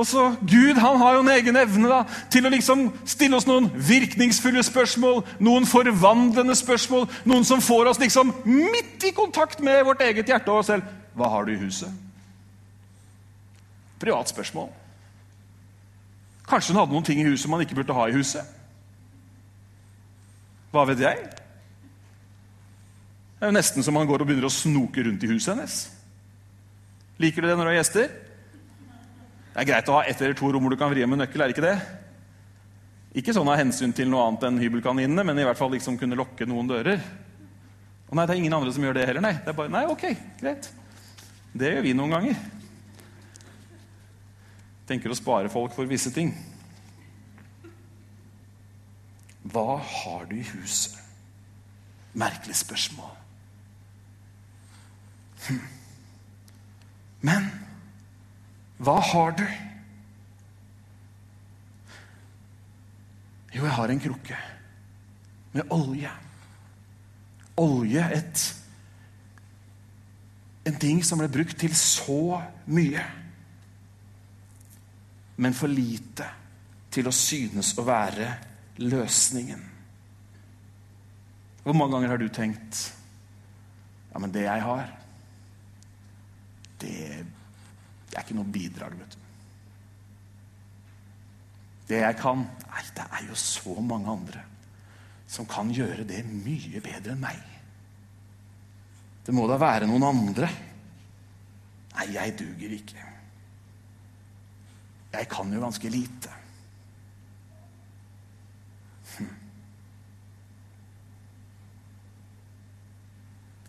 Og 0.00 0.06
så, 0.08 0.30
Gud 0.40 0.78
han 0.80 0.96
har 0.96 1.14
jo 1.14 1.20
en 1.20 1.32
egen 1.34 1.56
evne 1.60 1.88
da, 1.90 1.98
til 2.32 2.46
å 2.46 2.52
liksom 2.52 2.86
stille 3.04 3.36
oss 3.36 3.44
noen 3.48 3.66
virkningsfulle 3.74 4.62
spørsmål, 4.64 5.18
noen 5.44 5.66
forvandlende 5.68 6.56
spørsmål, 6.56 7.04
noen 7.28 7.44
som 7.44 7.60
får 7.60 7.90
oss 7.90 8.00
liksom 8.00 8.32
midt 8.46 9.04
i 9.04 9.12
kontakt 9.16 9.60
med 9.60 9.82
vårt 9.84 10.00
eget 10.06 10.30
hjerte 10.32 10.48
og 10.52 10.62
oss 10.62 10.70
selv. 10.72 10.86
Hva 11.12 11.28
har 11.34 11.44
du 11.44 11.52
i 11.52 11.58
huset? 11.60 11.92
Privat 14.00 14.32
spørsmål. 14.32 14.70
Kanskje 16.48 16.72
hun 16.72 16.80
hadde 16.80 16.96
noen 16.96 17.06
ting 17.10 17.20
i 17.20 17.28
huset 17.28 17.52
man 17.52 17.60
ikke 17.60 17.76
burde 17.82 17.98
ha 17.98 18.08
i 18.08 18.16
huset. 18.16 18.56
Hva 20.72 20.86
vet 20.88 21.04
jeg? 21.04 21.28
Det 23.36 23.44
er 23.44 23.52
jo 23.52 23.58
nesten 23.58 23.84
som 23.84 23.94
man 23.98 24.08
går 24.08 24.24
og 24.24 24.30
begynner 24.30 24.48
å 24.48 24.54
snoke 24.54 25.04
rundt 25.04 25.28
i 25.28 25.32
huset 25.34 25.52
hennes. 25.52 25.78
Liker 27.20 27.44
du 27.44 27.50
det 27.50 27.58
når 27.58 27.68
du 27.68 27.74
har 27.74 27.80
gjester? 27.82 28.12
Det 29.50 29.62
er 29.64 29.68
greit 29.72 29.88
å 29.90 29.96
ha 29.98 30.04
ett 30.06 30.20
eller 30.22 30.36
to 30.38 30.50
rom 30.52 30.62
hvor 30.62 30.72
du 30.74 30.78
kan 30.78 30.92
vri 30.92 31.02
om 31.04 31.16
en 31.16 31.24
nøkkel. 31.24 31.42
er 31.42 31.50
det 31.50 31.56
ikke 31.56 31.66
det? 31.66 31.78
Ikke 33.18 33.34
sånn 33.34 33.48
av 33.50 33.58
hensyn 33.58 33.92
til 33.96 34.06
noe 34.10 34.28
annet 34.28 34.46
enn 34.46 34.60
hybelkaninene, 34.62 35.24
men 35.26 35.38
i 35.42 35.46
hvert 35.46 35.58
fall 35.58 35.72
liksom 35.74 35.98
kunne 35.98 36.18
lokke 36.18 36.46
noen 36.46 36.70
dører. 36.70 37.02
Og 38.06 38.14
nei, 38.14 38.26
det 38.26 38.34
er 38.34 38.42
ingen 38.42 38.54
andre 38.54 38.74
som 38.74 38.84
gjør 38.86 38.94
det 38.98 39.06
heller, 39.08 39.24
nei. 39.24 39.34
Det 39.42 39.50
er 39.50 39.58
bare, 39.58 39.72
nei, 39.74 39.82
ok, 39.90 40.06
greit. 40.38 40.70
Det 41.50 41.72
gjør 41.74 41.84
vi 41.86 41.94
noen 41.98 42.14
ganger. 42.14 42.38
Tenker 44.86 45.10
å 45.10 45.18
spare 45.18 45.50
folk 45.50 45.74
for 45.74 45.90
visse 45.90 46.12
ting. 46.14 46.30
Hva 49.50 49.80
har 49.82 50.26
du 50.30 50.36
i 50.38 50.46
huset? 50.52 50.94
Merkelig 52.18 52.56
spørsmål. 52.58 53.16
Hm. 55.46 55.60
Men 57.26 57.50
hva 58.80 58.96
har 59.04 59.34
du? 59.36 59.44
Jo, 63.52 63.66
jeg 63.66 63.74
har 63.76 63.92
en 63.92 64.00
krukke 64.00 64.38
med 65.52 65.74
olje. 65.74 66.12
Olje, 67.60 68.06
et 68.16 68.46
En 70.68 70.76
ting 70.76 71.00
som 71.02 71.18
ble 71.18 71.26
brukt 71.32 71.56
til 71.58 71.72
så 71.74 72.36
mye, 72.68 73.00
men 75.40 75.56
for 75.56 75.72
lite 75.72 76.26
til 76.92 77.08
å 77.08 77.14
synes 77.16 77.72
å 77.80 77.86
være 77.88 78.26
løsningen. 78.84 79.62
Hvor 81.64 81.74
mange 81.74 81.96
ganger 81.96 82.12
har 82.12 82.20
du 82.20 82.28
tenkt 82.28 82.82
Ja, 84.12 84.20
men 84.20 84.32
det 84.34 84.44
jeg 84.44 84.62
har, 84.68 84.92
det, 86.82 86.94
det 88.10 88.18
er 88.18 88.24
ikke 88.26 88.38
noe 88.38 88.52
bidrag, 88.52 88.96
vet 88.98 89.14
du. 89.14 89.26
Det 91.90 92.00
jeg 92.04 92.16
kan 92.20 92.44
Nei, 92.70 92.82
det 92.94 93.02
er 93.02 93.24
jo 93.26 93.36
så 93.38 93.74
mange 93.82 94.10
andre 94.12 94.44
som 95.30 95.46
kan 95.46 95.70
gjøre 95.74 96.04
det 96.06 96.24
mye 96.26 96.80
bedre 96.82 97.14
enn 97.14 97.22
meg. 97.22 97.38
Det 99.26 99.34
må 99.34 99.44
da 99.46 99.58
være 99.62 99.86
noen 99.86 100.06
andre. 100.08 100.48
Nei, 101.94 102.06
jeg 102.16 102.34
duger 102.38 102.74
ikke. 102.74 103.04
Jeg 105.12 105.28
kan 105.30 105.54
jo 105.54 105.62
ganske 105.62 105.90
lite. 105.90 106.34
Hm. 109.16 109.30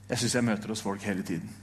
Jeg 0.10 0.22
syns 0.24 0.38
jeg 0.38 0.50
møter 0.50 0.74
hos 0.74 0.86
folk 0.86 1.06
hele 1.06 1.26
tiden. 1.26 1.61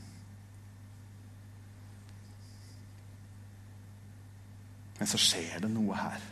Men 4.98 5.10
så 5.10 5.20
skjer 5.20 5.62
det 5.62 5.70
noe 5.70 5.96
her. 5.98 6.26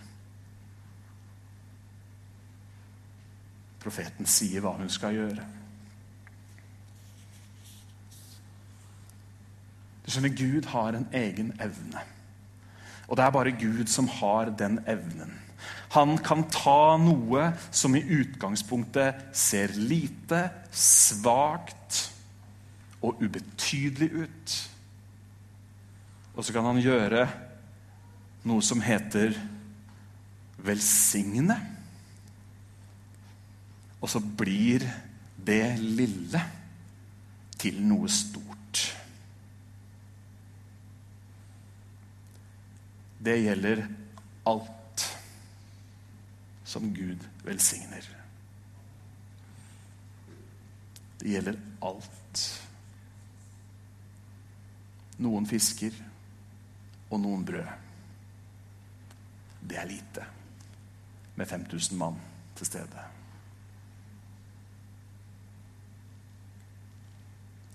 Profeten 3.82 4.26
sier 4.26 4.64
hva 4.64 4.74
hun 4.80 4.90
skal 4.90 5.14
gjøre. 5.14 5.46
Du 10.02 10.10
skjønner, 10.10 10.34
Gud 10.38 10.68
har 10.70 10.94
en 10.94 11.08
egen 11.14 11.50
evne. 11.62 12.02
Og 13.06 13.18
det 13.18 13.24
er 13.24 13.34
bare 13.34 13.54
Gud 13.58 13.86
som 13.90 14.08
har 14.10 14.50
den 14.58 14.80
evnen. 14.90 15.34
Han 15.94 16.18
kan 16.18 16.44
ta 16.50 16.96
noe 16.98 17.48
som 17.70 17.94
i 17.96 18.02
utgangspunktet 18.02 19.30
ser 19.36 19.74
lite, 19.78 20.48
svakt 20.70 22.02
og 23.06 23.22
ubetydelig 23.22 24.10
ut. 24.26 24.56
Og 26.36 26.44
så 26.44 26.52
kan 26.52 26.66
han 26.68 26.82
gjøre 26.82 27.26
noe 28.46 28.62
som 28.62 28.80
heter 28.82 29.34
velsigne. 30.66 31.56
Og 34.00 34.10
så 34.10 34.20
blir 34.20 34.84
det 35.46 35.76
lille 35.80 36.42
til 37.58 37.80
noe 37.86 38.10
stort. 38.12 38.82
Det 43.26 43.34
gjelder 43.40 43.82
alt 44.46 45.06
som 46.66 46.92
Gud 46.94 47.24
velsigner. 47.46 48.04
Det 51.18 51.32
gjelder 51.32 51.58
alt. 51.82 52.44
Noen 55.24 55.48
fisker 55.48 55.96
og 57.10 57.18
noen 57.24 57.42
brød. 57.48 57.85
Det 59.66 59.76
er 59.76 59.90
lite 59.90 60.24
med 61.36 61.48
5000 61.48 61.98
mann 61.98 62.18
til 62.56 62.68
stede. 62.68 63.04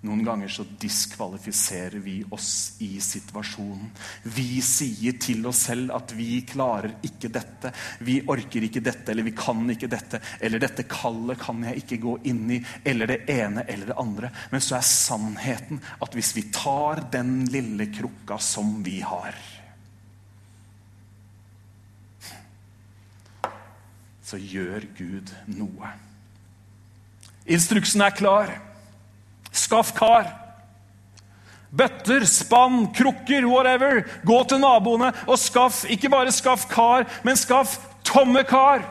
Noen 0.01 0.23
ganger 0.25 0.49
så 0.49 0.63
diskvalifiserer 0.81 1.99
vi 2.01 2.15
oss 2.33 2.77
i 2.81 2.95
situasjonen. 3.05 3.91
Vi 4.33 4.57
sier 4.65 5.19
til 5.21 5.45
oss 5.45 5.67
selv 5.67 5.93
at 5.93 6.15
vi 6.17 6.39
klarer 6.49 6.95
ikke 7.05 7.29
dette, 7.29 7.69
vi 8.01 8.17
orker 8.25 8.65
ikke 8.65 8.81
dette, 8.81 9.11
eller 9.13 9.27
vi 9.29 9.35
kan 9.37 9.61
ikke 9.69 9.91
dette, 9.91 10.17
eller 10.41 10.63
dette 10.63 10.87
kallet 10.89 11.37
kan 11.43 11.61
jeg 11.69 11.83
ikke 11.83 12.01
gå 12.01 12.17
inn 12.33 12.43
i, 12.57 12.57
eller 12.81 13.13
det 13.13 13.19
ene 13.29 13.67
eller 13.67 13.93
det 13.93 14.01
andre. 14.01 14.33
Men 14.49 14.65
så 14.65 14.79
er 14.79 14.89
sannheten 14.89 15.85
at 16.01 16.17
hvis 16.17 16.33
vi 16.39 16.47
tar 16.49 17.05
den 17.13 17.43
lille 17.53 17.91
krukka 17.93 18.41
som 18.41 18.79
vi 18.81 19.03
har 19.05 19.37
Så 24.31 24.37
gjør 24.39 24.85
Gud 24.95 25.31
noe. 25.51 25.89
Instruksen 27.51 27.99
er 28.05 28.13
klar. 28.15 28.53
Skaff 29.51 29.91
kar. 29.97 30.29
Bøtter, 31.71 32.23
spann, 32.27 32.85
krukker, 32.95 33.43
whatever. 33.49 34.05
Gå 34.23 34.37
til 34.47 34.63
naboene 34.63 35.09
og 35.25 35.35
skaff 35.39 35.81
ikke 35.91 36.13
bare 36.13 36.31
skaff 36.31 36.63
kar, 36.71 37.03
men 37.27 37.39
skaff 37.39 37.75
tomme 38.07 38.45
kar. 38.47 38.85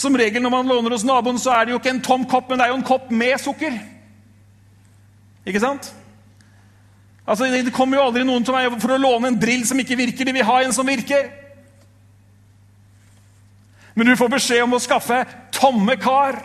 Som 0.00 0.16
regel 0.16 0.40
når 0.40 0.56
man 0.56 0.72
låner 0.72 0.96
hos 0.96 1.04
naboen, 1.04 1.36
så 1.36 1.52
er 1.52 1.66
det 1.66 1.76
jo 1.76 1.82
ikke 1.82 1.92
en 1.92 2.02
tom 2.08 2.24
kopp, 2.28 2.48
men 2.48 2.60
det 2.60 2.64
er 2.64 2.72
jo 2.72 2.80
en 2.80 2.88
kopp 2.88 3.12
med 3.12 3.36
sukker. 3.42 3.76
Ikke 5.44 5.60
sant? 5.60 5.92
Altså, 7.28 7.52
Det 7.52 7.72
kommer 7.72 8.00
jo 8.00 8.08
aldri 8.08 8.24
noen 8.24 8.44
til 8.44 8.56
meg 8.56 8.80
for 8.80 8.96
å 8.96 9.00
låne 9.00 9.28
en 9.28 9.40
drill 9.40 9.68
som 9.68 9.80
ikke 9.80 10.00
virker. 10.06 10.24
De 10.24 10.32
vil 10.32 10.48
ha 10.48 10.62
en 10.64 10.72
som 10.72 10.88
virker. 10.88 11.43
Men 13.94 14.10
du 14.10 14.16
får 14.18 14.32
beskjed 14.34 14.64
om 14.64 14.74
å 14.74 14.82
skaffe 14.82 15.22
tomme 15.54 15.96
kar. 16.02 16.40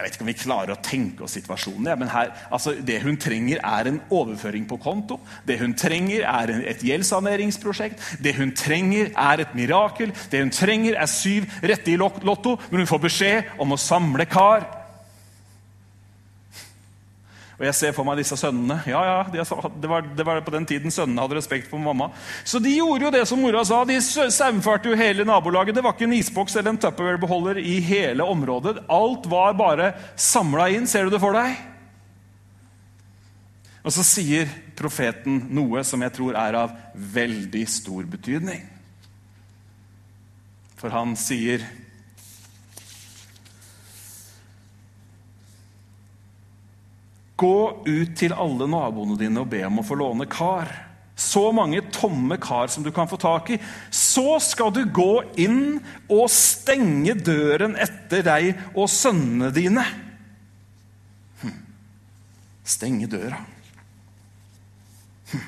Jeg 0.00 0.06
vet 0.06 0.14
ikke 0.16 0.24
om 0.24 0.28
vi 0.30 0.40
klarer 0.40 0.70
å 0.72 0.80
tenke 0.80 1.24
oss 1.26 1.34
situasjonen. 1.36 1.90
Men 2.00 2.08
her, 2.08 2.30
altså, 2.48 2.72
Det 2.72 3.02
hun 3.02 3.18
trenger, 3.20 3.60
er 3.60 3.90
en 3.90 4.00
overføring 4.08 4.64
på 4.64 4.78
konto. 4.80 5.20
Det 5.44 5.58
hun 5.60 5.74
trenger, 5.74 6.24
er 6.24 6.54
et 6.72 6.80
gjeldssaneringsprosjekt. 6.80 8.00
Det 8.24 8.32
hun 8.38 8.54
trenger, 8.56 9.12
er 9.12 9.44
et 9.44 9.54
mirakel. 9.54 10.14
Det 10.32 10.40
hun 10.40 10.50
trenger, 10.50 10.96
er 10.96 11.06
syv 11.06 11.44
rette 11.60 11.92
i 11.92 11.98
lotto. 12.00 12.56
Men 12.70 12.80
hun 12.80 12.88
får 12.88 13.02
beskjed 13.04 13.60
om 13.60 13.76
å 13.76 13.80
samle 13.80 14.24
kar. 14.24 14.79
Og 17.60 17.66
jeg 17.68 17.76
ser 17.76 17.90
for 17.92 18.08
meg 18.08 18.16
disse 18.16 18.38
sønnene. 18.40 18.78
Ja, 18.88 19.00
ja, 19.04 19.16
det 19.28 19.88
var, 19.90 20.06
det 20.16 20.24
var 20.24 20.38
på 20.46 20.52
den 20.54 20.64
tiden 20.64 20.92
sønnene 20.94 21.20
hadde 21.20 21.36
respekt 21.36 21.66
for 21.68 21.82
mamma. 21.82 22.06
Så 22.40 22.56
de 22.56 22.72
gjorde 22.72 23.04
jo 23.04 23.10
det 23.12 23.26
som 23.28 23.42
mora 23.44 23.60
sa. 23.68 23.82
De 23.84 23.98
saumfarte 24.00 24.88
jo 24.88 24.96
hele 24.96 25.26
nabolaget. 25.28 25.76
Det 25.76 25.82
var 25.84 25.92
ikke 25.92 26.06
en 26.08 26.16
isboks 26.16 26.56
eller 26.56 26.72
en 26.72 26.80
Tupperware-beholder 26.80 27.60
i 27.60 27.76
hele 27.84 28.24
området. 28.24 28.78
Alt 28.88 29.28
var 29.28 29.58
bare 29.60 29.90
samla 30.16 30.70
inn. 30.72 30.88
Ser 30.88 31.04
du 31.04 31.12
det 31.12 31.20
for 31.20 31.36
deg? 31.36 31.52
Og 33.84 33.92
så 33.92 34.06
sier 34.08 34.48
profeten 34.80 35.42
noe 35.52 35.84
som 35.84 36.00
jeg 36.00 36.16
tror 36.16 36.40
er 36.40 36.56
av 36.62 36.72
veldig 36.96 37.66
stor 37.68 38.08
betydning. 38.08 38.64
For 40.80 40.96
han 40.96 41.12
sier 41.20 41.68
Gå 47.40 47.58
ut 47.86 48.14
til 48.20 48.34
alle 48.36 48.68
naboene 48.68 49.16
dine 49.20 49.40
og 49.40 49.50
be 49.52 49.62
om 49.64 49.80
å 49.80 49.86
få 49.86 49.96
låne 49.96 50.28
kar. 50.28 50.68
Så 51.20 51.50
mange 51.52 51.82
tomme 51.92 52.38
kar 52.40 52.70
som 52.72 52.84
du 52.84 52.90
kan 52.92 53.08
få 53.08 53.18
tak 53.20 53.50
i. 53.52 53.58
Så 53.92 54.38
skal 54.44 54.72
du 54.72 54.82
gå 54.88 55.22
inn 55.40 55.80
og 56.08 56.30
stenge 56.32 57.14
døren 57.16 57.76
etter 57.80 58.24
deg 58.24 58.62
og 58.72 58.88
sønnene 58.92 59.50
dine. 59.52 59.84
Hm. 61.42 61.58
Stenge 62.64 63.08
døra. 63.12 63.42
Hm. 65.32 65.44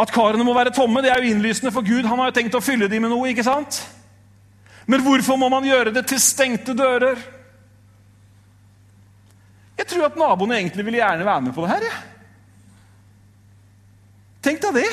At 0.00 0.12
karene 0.16 0.44
må 0.44 0.56
være 0.56 0.72
tomme, 0.76 1.04
det 1.04 1.12
er 1.12 1.20
jo 1.20 1.32
innlysende 1.32 1.72
for 1.72 1.84
Gud. 1.84 2.08
Han 2.08 2.20
har 2.20 2.32
jo 2.32 2.38
tenkt 2.40 2.56
å 2.56 2.64
fylle 2.64 2.88
dem 2.92 3.04
med 3.04 3.12
noe. 3.12 3.28
ikke 3.32 3.44
sant? 3.44 3.82
Men 4.88 5.04
hvorfor 5.04 5.36
må 5.40 5.48
man 5.52 5.64
gjøre 5.66 5.92
det 5.92 6.06
til 6.08 6.20
stengte 6.22 6.76
dører? 6.76 7.20
Jeg 9.86 9.92
tror 9.94 10.08
at 10.08 10.16
naboene 10.18 10.56
egentlig 10.58 10.82
vil 10.82 10.98
gjerne 10.98 11.22
være 11.22 11.42
med 11.46 11.54
på 11.54 11.62
det 11.62 11.70
her. 11.70 11.84
Ja. 11.86 11.98
Tenk 14.42 14.58
deg 14.64 14.80
det! 14.82 14.88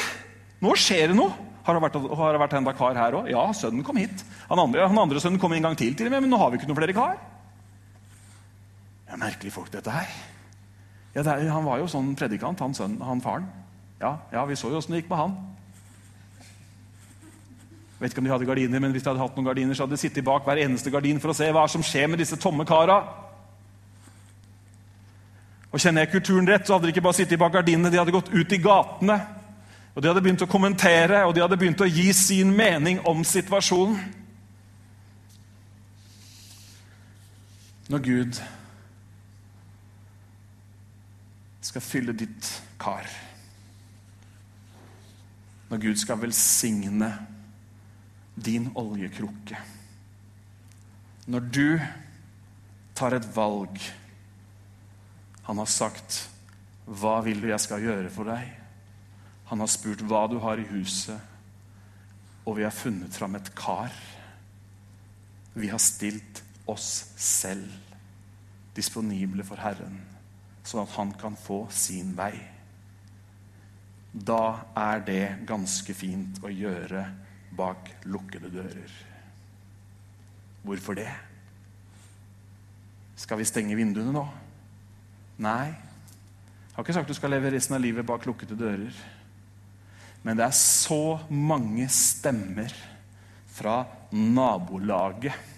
Nå 0.61 0.75
skjer 0.77 1.09
det 1.09 1.17
noe. 1.17 1.33
Har 1.65 1.73
det 1.73 1.81
vært, 1.81 1.97
har 2.19 2.35
det 2.35 2.41
vært 2.43 2.53
enda 2.59 2.73
kar 2.77 2.99
her 2.99 3.17
òg? 3.17 3.29
Ja, 3.31 3.47
sønnen 3.57 3.81
kom 3.87 3.97
hit. 3.97 4.21
Han 4.51 4.61
andre, 4.61 4.85
han 4.85 4.99
andre 5.01 5.21
sønnen 5.23 5.41
kom 5.41 5.55
en 5.55 5.65
gang 5.65 5.77
til, 5.79 5.95
til 5.97 6.11
og 6.11 6.13
med, 6.13 6.25
men 6.25 6.29
nå 6.29 6.37
har 6.37 6.51
vi 6.51 6.59
ikke 6.59 6.69
noen 6.69 6.77
flere 6.77 6.93
kar. 6.93 7.17
Det 9.07 9.15
er 9.15 9.21
merkelige 9.23 9.55
folk, 9.55 9.71
dette 9.73 9.93
her. 9.97 10.13
Ja, 11.15 11.23
det 11.23 11.33
er, 11.33 11.49
han 11.49 11.65
var 11.65 11.81
jo 11.81 11.89
sånn 11.89 12.13
predikant, 12.19 12.61
han, 12.61 12.77
sønnen, 12.77 13.01
han 13.01 13.23
faren. 13.23 13.49
Ja, 14.03 14.17
ja, 14.33 14.45
vi 14.45 14.59
så 14.59 14.69
jo 14.69 14.77
åssen 14.77 14.93
det 14.93 15.01
gikk 15.01 15.09
med 15.09 15.23
han. 15.23 15.35
Vet 18.03 18.11
ikke 18.11 18.21
om 18.21 18.29
de 18.29 18.35
hadde 18.35 18.49
gardiner, 18.51 18.83
men 18.83 18.93
Hvis 18.93 19.05
de 19.05 19.13
hadde 19.13 19.23
hatt 19.23 19.37
noen 19.39 19.47
gardiner, 19.47 19.73
så 19.73 19.87
hadde 19.87 19.97
de 19.97 20.03
sittet 20.03 20.27
bak 20.27 20.45
hver 20.45 20.61
eneste 20.61 20.91
gardin 20.93 21.23
for 21.23 21.31
å 21.33 21.37
se 21.37 21.49
hva 21.55 21.65
som 21.71 21.85
skjer 21.85 22.11
med 22.11 22.19
disse 22.19 22.37
tomme 22.37 22.67
kara. 22.67 22.99
Og 25.73 25.81
Kjenner 25.81 26.05
jeg 26.05 26.13
kulturen 26.13 26.47
rett, 26.47 26.67
så 26.67 26.75
hadde 26.75 26.85
de 26.85 26.93
ikke 26.93 27.01
bare 27.01 27.17
sittet 27.17 27.39
bak 27.41 27.53
gardinene, 27.55 27.89
de 27.89 27.97
hadde 27.97 28.13
gått 28.13 28.29
ut 28.29 28.53
i 28.53 28.61
gatene. 28.61 29.15
Og 29.93 30.01
De 30.01 30.09
hadde 30.09 30.21
begynt 30.25 30.43
å 30.45 30.49
kommentere 30.49 31.21
og 31.25 31.33
de 31.35 31.41
hadde 31.41 31.57
begynt 31.57 31.81
å 31.81 31.89
gi 31.89 32.07
sin 32.17 32.53
mening 32.53 33.01
om 33.09 33.25
situasjonen. 33.25 33.97
Når 37.93 38.03
Gud 38.05 38.39
skal 41.63 41.83
fylle 41.83 42.13
ditt 42.15 42.47
kar 42.81 43.07
Når 45.69 45.81
Gud 45.83 45.99
skal 45.99 46.21
velsigne 46.21 47.09
din 48.39 48.69
oljekrukke 48.79 49.59
Når 51.27 51.49
du 51.53 51.67
tar 52.95 53.17
et 53.17 53.27
valg 53.35 53.77
Han 55.43 55.57
har 55.57 55.65
sagt 55.65 56.29
'Hva 56.87 57.21
vil 57.23 57.41
du 57.41 57.47
jeg 57.47 57.59
skal 57.59 57.81
gjøre 57.81 58.09
for 58.09 58.23
deg?' 58.23 58.59
Han 59.45 59.59
har 59.59 59.67
spurt 59.67 60.01
hva 60.01 60.27
du 60.27 60.39
har 60.39 60.57
i 60.57 60.67
huset, 60.67 61.19
og 62.45 62.57
vi 62.57 62.63
har 62.63 62.71
funnet 62.71 63.13
fram 63.13 63.35
et 63.35 63.55
kar. 63.55 63.91
Vi 65.53 65.67
har 65.67 65.77
stilt 65.77 66.43
oss 66.67 67.13
selv 67.17 67.69
disponible 68.75 69.43
for 69.43 69.55
Herren, 69.61 69.99
sånn 70.63 70.87
at 70.87 70.95
han 70.95 71.11
kan 71.11 71.35
få 71.35 71.67
sin 71.69 72.15
vei. 72.17 72.33
Da 74.13 74.65
er 74.75 74.99
det 75.05 75.45
ganske 75.45 75.93
fint 75.93 76.39
å 76.43 76.49
gjøre 76.49 77.05
bak 77.57 77.91
lukkede 78.05 78.49
dører. 78.49 78.91
Hvorfor 80.63 80.97
det? 80.97 81.11
Skal 83.15 83.37
vi 83.37 83.45
stenge 83.45 83.77
vinduene 83.77 84.13
nå? 84.15 84.25
Nei. 85.41 85.73
Jeg 85.73 86.75
har 86.77 86.85
ikke 86.85 86.95
sagt 86.97 87.09
du 87.09 87.17
skal 87.17 87.33
leve 87.33 87.53
resten 87.53 87.77
av 87.77 87.81
livet 87.83 88.05
bak 88.05 88.25
lukkede 88.25 88.57
dører. 88.57 88.93
Men 90.23 90.39
det 90.39 90.45
er 90.45 90.55
så 90.57 91.19
mange 91.29 91.87
stemmer 91.91 92.73
fra 93.53 93.83
nabolaget 94.13 95.51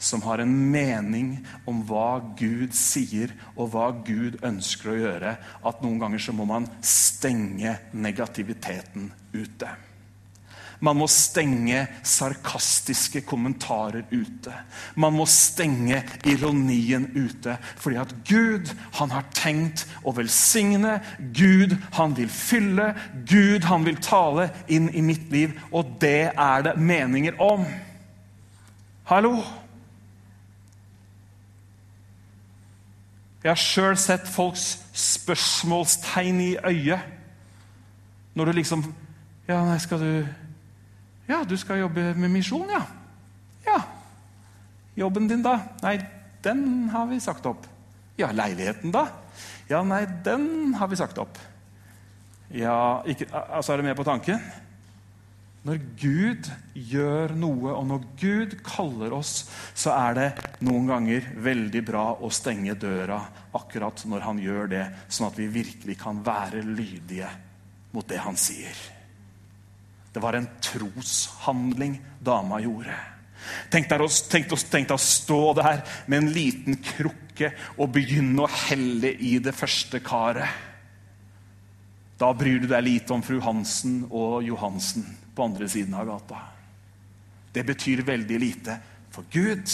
som 0.00 0.22
har 0.24 0.40
en 0.40 0.52
mening 0.72 1.34
om 1.68 1.82
hva 1.84 2.22
Gud 2.38 2.72
sier, 2.76 3.34
og 3.52 3.74
hva 3.74 3.90
Gud 3.92 4.38
ønsker 4.46 4.94
å 4.94 4.96
gjøre, 4.96 5.34
at 5.36 5.82
noen 5.84 6.00
ganger 6.00 6.22
så 6.24 6.32
må 6.32 6.46
man 6.48 6.68
stenge 6.80 7.74
negativiteten 7.92 9.10
ute. 9.34 9.68
Man 10.80 10.96
må 10.96 11.06
stenge 11.12 11.82
sarkastiske 12.08 13.20
kommentarer 13.28 14.06
ute. 14.10 14.54
Man 14.96 15.12
må 15.12 15.26
stenge 15.28 16.00
ironien 16.24 17.04
ute. 17.12 17.58
Fordi 17.76 18.00
at 18.00 18.14
Gud 18.28 18.72
han 18.96 19.12
har 19.12 19.28
tenkt 19.36 19.84
å 20.08 20.14
velsigne. 20.16 20.98
Gud 21.36 21.76
han 21.98 22.16
vil 22.16 22.32
fylle. 22.32 22.94
Gud 23.28 23.68
han 23.68 23.84
vil 23.84 24.00
tale 24.00 24.48
inn 24.72 24.88
i 24.96 25.04
mitt 25.04 25.28
liv. 25.32 25.52
Og 25.68 25.98
det 26.00 26.32
er 26.32 26.64
det 26.64 26.76
meninger 26.80 27.36
om. 27.44 27.68
Hallo? 29.12 29.36
Jeg 33.40 33.52
har 33.52 33.60
sjøl 33.60 33.96
sett 34.00 34.28
folks 34.28 34.74
spørsmålstegn 34.96 36.40
i 36.44 36.52
øyet. 36.56 37.04
Når 38.34 38.44
du 38.44 38.52
liksom 38.52 38.84
Ja, 39.48 39.64
nei, 39.66 39.78
skal 39.82 39.98
du 39.98 40.26
ja, 41.30 41.44
du 41.46 41.56
skal 41.58 41.84
jobbe 41.84 42.10
med 42.18 42.32
misjon, 42.32 42.70
ja. 42.72 42.82
Ja. 43.66 43.78
Jobben 44.98 45.28
din, 45.30 45.44
da? 45.46 45.56
Nei, 45.84 45.98
den 46.42 46.88
har 46.92 47.06
vi 47.10 47.20
sagt 47.22 47.46
opp. 47.46 47.68
Ja, 48.18 48.32
leiligheten, 48.34 48.92
da? 48.92 49.06
Ja, 49.70 49.84
nei, 49.86 50.02
den 50.26 50.74
har 50.76 50.90
vi 50.90 50.98
sagt 50.98 51.20
opp. 51.22 51.38
Ja, 52.50 53.04
ikke, 53.06 53.28
altså 53.30 53.72
Er 53.72 53.78
du 53.78 53.86
med 53.86 53.96
på 53.96 54.04
tanken? 54.04 54.42
Når 55.62 55.76
Gud 56.00 56.46
gjør 56.72 57.34
noe, 57.36 57.74
og 57.76 57.84
når 57.86 58.04
Gud 58.18 58.54
kaller 58.64 59.12
oss, 59.12 59.44
så 59.76 59.92
er 59.92 60.16
det 60.16 60.28
noen 60.64 60.88
ganger 60.88 61.26
veldig 61.36 61.82
bra 61.84 62.04
å 62.16 62.30
stenge 62.32 62.74
døra 62.80 63.20
akkurat 63.56 64.06
når 64.08 64.24
han 64.24 64.40
gjør 64.40 64.72
det, 64.72 64.86
sånn 65.12 65.28
at 65.28 65.36
vi 65.36 65.50
virkelig 65.52 65.98
kan 66.00 66.24
være 66.24 66.64
lydige 66.64 67.28
mot 67.92 68.08
det 68.08 68.22
han 68.24 68.40
sier. 68.40 68.80
Det 70.12 70.22
var 70.22 70.36
en 70.36 70.48
troshandling 70.62 72.00
dama 72.18 72.60
gjorde. 72.60 72.96
Tenk 73.70 73.88
deg, 73.88 74.02
å 74.02 74.98
stå 75.00 75.40
der 75.56 75.84
med 76.06 76.18
en 76.18 76.32
liten 76.34 76.80
krukke 76.82 77.52
og 77.78 77.92
begynne 77.94 78.44
å 78.44 78.50
helle 78.68 79.14
i 79.16 79.38
det 79.42 79.54
første 79.56 80.02
karet. 80.04 80.68
Da 82.20 82.32
bryr 82.36 82.60
du 82.60 82.68
deg 82.68 82.84
lite 82.84 83.14
om 83.16 83.22
fru 83.24 83.38
Hansen 83.40 84.02
og 84.10 84.42
Johansen 84.44 85.06
på 85.34 85.46
andre 85.46 85.68
siden 85.72 85.96
av 85.96 86.10
gata. 86.10 86.42
Det 87.50 87.64
betyr 87.66 88.04
veldig 88.06 88.38
lite, 88.38 88.76
for 89.10 89.26
Gud, 89.32 89.72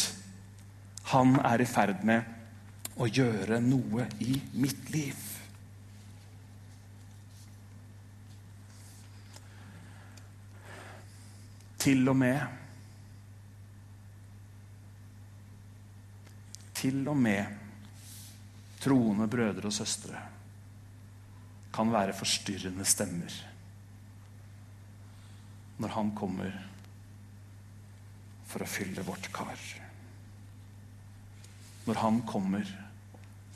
han 1.12 1.35
er 1.44 1.61
i 1.61 1.68
ferd 1.68 2.05
med 2.07 2.96
å 2.96 3.09
gjøre 3.11 3.59
noe 3.61 4.07
i 4.25 4.38
mitt 4.57 4.88
liv. 4.94 5.36
Til 11.87 12.09
og 12.11 12.16
med 12.18 12.40
Til 16.75 17.07
og 17.09 17.16
med 17.16 17.53
troende 18.83 19.29
brødre 19.31 19.70
og 19.70 19.75
søstre 19.75 20.22
kan 21.77 21.92
være 21.92 22.14
forstyrrende 22.16 22.85
stemmer 22.88 23.37
når 25.79 25.92
han 25.92 26.11
kommer 26.16 26.53
for 28.49 28.64
å 28.64 28.68
fylle 28.70 29.03
vårt 29.05 29.27
kar. 29.35 29.64
Når 31.85 32.01
han 32.01 32.22
kommer 32.29 32.70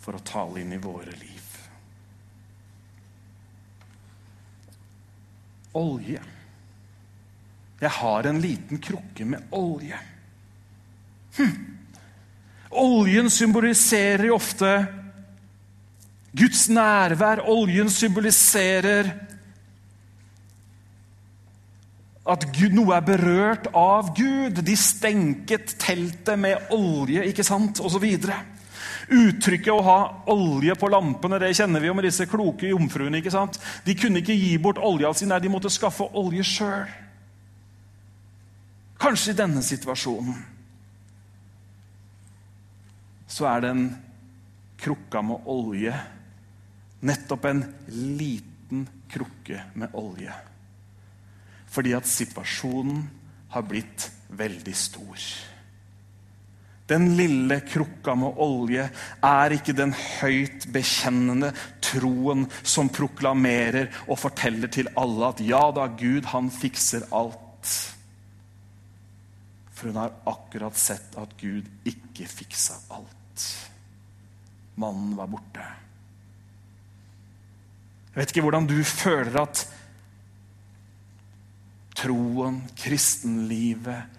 for 0.03 0.19
å 0.19 0.25
tale 0.27 0.61
inn 0.61 0.75
i 0.77 0.83
våre 0.83 1.15
liv. 1.17 1.47
Olje. 5.81 6.21
Jeg 7.81 7.97
har 7.97 8.29
en 8.29 8.41
liten 8.41 8.81
krukke 8.83 9.25
med 9.25 9.53
olje. 9.57 9.99
Hm. 11.39 11.55
Oljen 12.71 13.31
symboliserer 13.31 14.29
jo 14.29 14.37
ofte 14.37 14.71
Guds 16.37 16.69
nærvær. 16.71 17.43
Oljen 17.51 17.91
symboliserer 17.91 19.11
at 22.31 22.45
Gud, 22.55 22.77
noe 22.77 22.95
er 22.95 23.07
berørt 23.07 23.71
av 23.75 24.13
Gud. 24.15 24.61
De 24.63 24.77
stenket 24.79 25.75
teltet 25.81 26.39
med 26.39 26.71
olje, 26.77 27.25
ikke 27.33 27.47
sant? 27.47 27.81
Og 27.83 27.91
så 27.97 28.03
videre. 28.03 28.39
Uttrykket 29.11 29.73
å 29.75 29.83
ha 29.83 30.01
olje 30.31 30.77
på 30.79 30.89
lampene 30.93 31.41
det 31.43 31.55
kjenner 31.59 31.83
vi 31.83 31.89
jo 31.89 31.97
med 31.99 32.07
disse 32.07 32.29
kloke 32.31 32.69
jomfruene. 32.71 33.19
ikke 33.19 33.33
sant? 33.35 33.59
De 33.85 33.97
kunne 33.99 34.21
ikke 34.23 34.37
gi 34.37 34.59
bort 34.63 34.79
olja 34.79 35.11
si, 35.17 35.27
nei, 35.27 35.41
de 35.43 35.51
måtte 35.51 35.73
skaffe 35.73 36.07
olje 36.15 36.47
sjøl. 36.47 36.87
Kanskje 39.01 39.33
i 39.33 39.39
denne 39.39 39.63
situasjonen 39.65 40.41
så 43.31 43.47
er 43.49 43.63
den 43.65 43.85
krukka 44.81 45.23
med 45.25 45.47
olje 45.49 45.95
nettopp 47.07 47.47
en 47.49 47.63
liten 47.89 48.87
krukke 49.11 49.63
med 49.79 49.95
olje. 49.97 50.35
Fordi 51.71 51.95
at 51.97 52.09
situasjonen 52.11 53.05
har 53.55 53.65
blitt 53.67 54.09
veldig 54.37 54.75
stor. 54.77 55.29
Den 56.91 57.13
lille 57.15 57.61
krukka 57.63 58.17
med 58.19 58.39
olje 58.43 58.89
er 59.23 59.55
ikke 59.55 59.77
den 59.79 59.93
høyt 59.95 60.67
bekjennende 60.75 61.53
troen 61.87 62.49
som 62.67 62.91
proklamerer 62.91 63.93
og 64.09 64.19
forteller 64.19 64.73
til 64.75 64.91
alle 64.99 65.31
at 65.31 65.43
ja 65.47 65.63
da, 65.75 65.87
Gud, 65.95 66.27
han 66.33 66.51
fikser 66.51 67.07
alt. 67.15 67.77
For 69.81 69.89
hun 69.89 69.97
har 69.97 70.13
akkurat 70.29 70.77
sett 70.77 71.15
at 71.17 71.31
Gud 71.41 71.65
ikke 71.89 72.27
fiksa 72.29 72.77
alt. 72.93 73.45
Mannen 74.77 75.15
var 75.17 75.31
borte. 75.33 75.65
Jeg 78.11 78.19
vet 78.19 78.33
ikke 78.35 78.45
hvordan 78.45 78.69
du 78.69 78.77
føler 78.85 79.39
at 79.41 79.63
troen, 81.97 82.61
kristenlivet, 82.77 84.19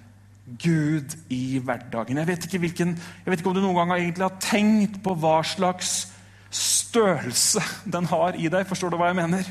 Gud 0.62 1.14
i 1.30 1.60
hverdagen. 1.62 2.18
Jeg 2.18 2.28
vet, 2.28 2.48
hvilken, 2.60 2.96
jeg 2.98 3.32
vet 3.32 3.40
ikke 3.44 3.52
om 3.52 3.56
du 3.56 3.62
noen 3.62 3.78
gang 3.78 3.94
egentlig 4.00 4.26
har 4.26 4.42
tenkt 4.42 4.98
på 5.06 5.14
hva 5.22 5.38
slags 5.46 6.10
størrelse 6.52 7.62
den 7.86 8.10
har 8.10 8.36
i 8.36 8.50
deg. 8.52 8.66
Forstår 8.68 8.92
du 8.92 8.98
hva 8.98 9.12
jeg 9.12 9.22
mener? 9.22 9.46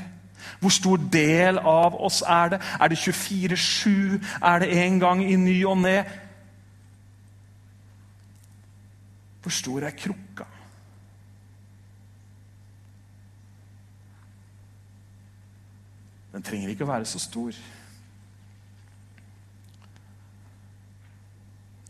Hvor 0.60 0.74
stor 0.74 1.02
del 1.12 1.58
av 1.58 1.96
oss 2.00 2.22
er 2.26 2.54
det? 2.54 2.60
Er 2.80 2.92
det 2.92 2.98
24-7? 2.98 4.20
Er 4.42 4.62
det 4.62 4.72
en 4.84 5.00
gang 5.00 5.24
i 5.24 5.36
ny 5.36 5.58
og 5.68 5.78
ne? 5.82 5.98
Hvor 9.40 9.54
stor 9.54 9.88
er 9.88 9.96
krukka? 9.96 10.46
Den 16.30 16.46
trenger 16.46 16.70
ikke 16.70 16.86
å 16.86 16.92
være 16.92 17.08
så 17.10 17.18
stor. 17.18 17.56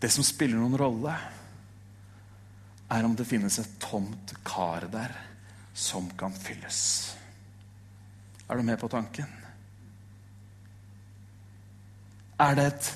Det 0.00 0.08
som 0.08 0.24
spiller 0.24 0.56
noen 0.56 0.78
rolle, 0.80 1.16
er 2.90 3.06
om 3.06 3.14
det 3.14 3.28
finnes 3.28 3.60
et 3.60 3.76
tomt 3.82 4.32
kar 4.46 4.88
der 4.90 5.12
som 5.76 6.08
kan 6.18 6.32
fylles. 6.34 7.19
Er 8.50 8.58
du 8.58 8.66
med 8.66 8.80
på 8.80 8.88
tanken? 8.90 9.28
Er 12.40 12.56
det 12.58 12.66
et 12.66 12.88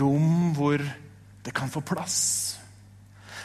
rom 0.00 0.50
hvor 0.56 0.82
det 1.44 1.54
kan 1.54 1.70
få 1.70 1.80
plass? 1.86 2.58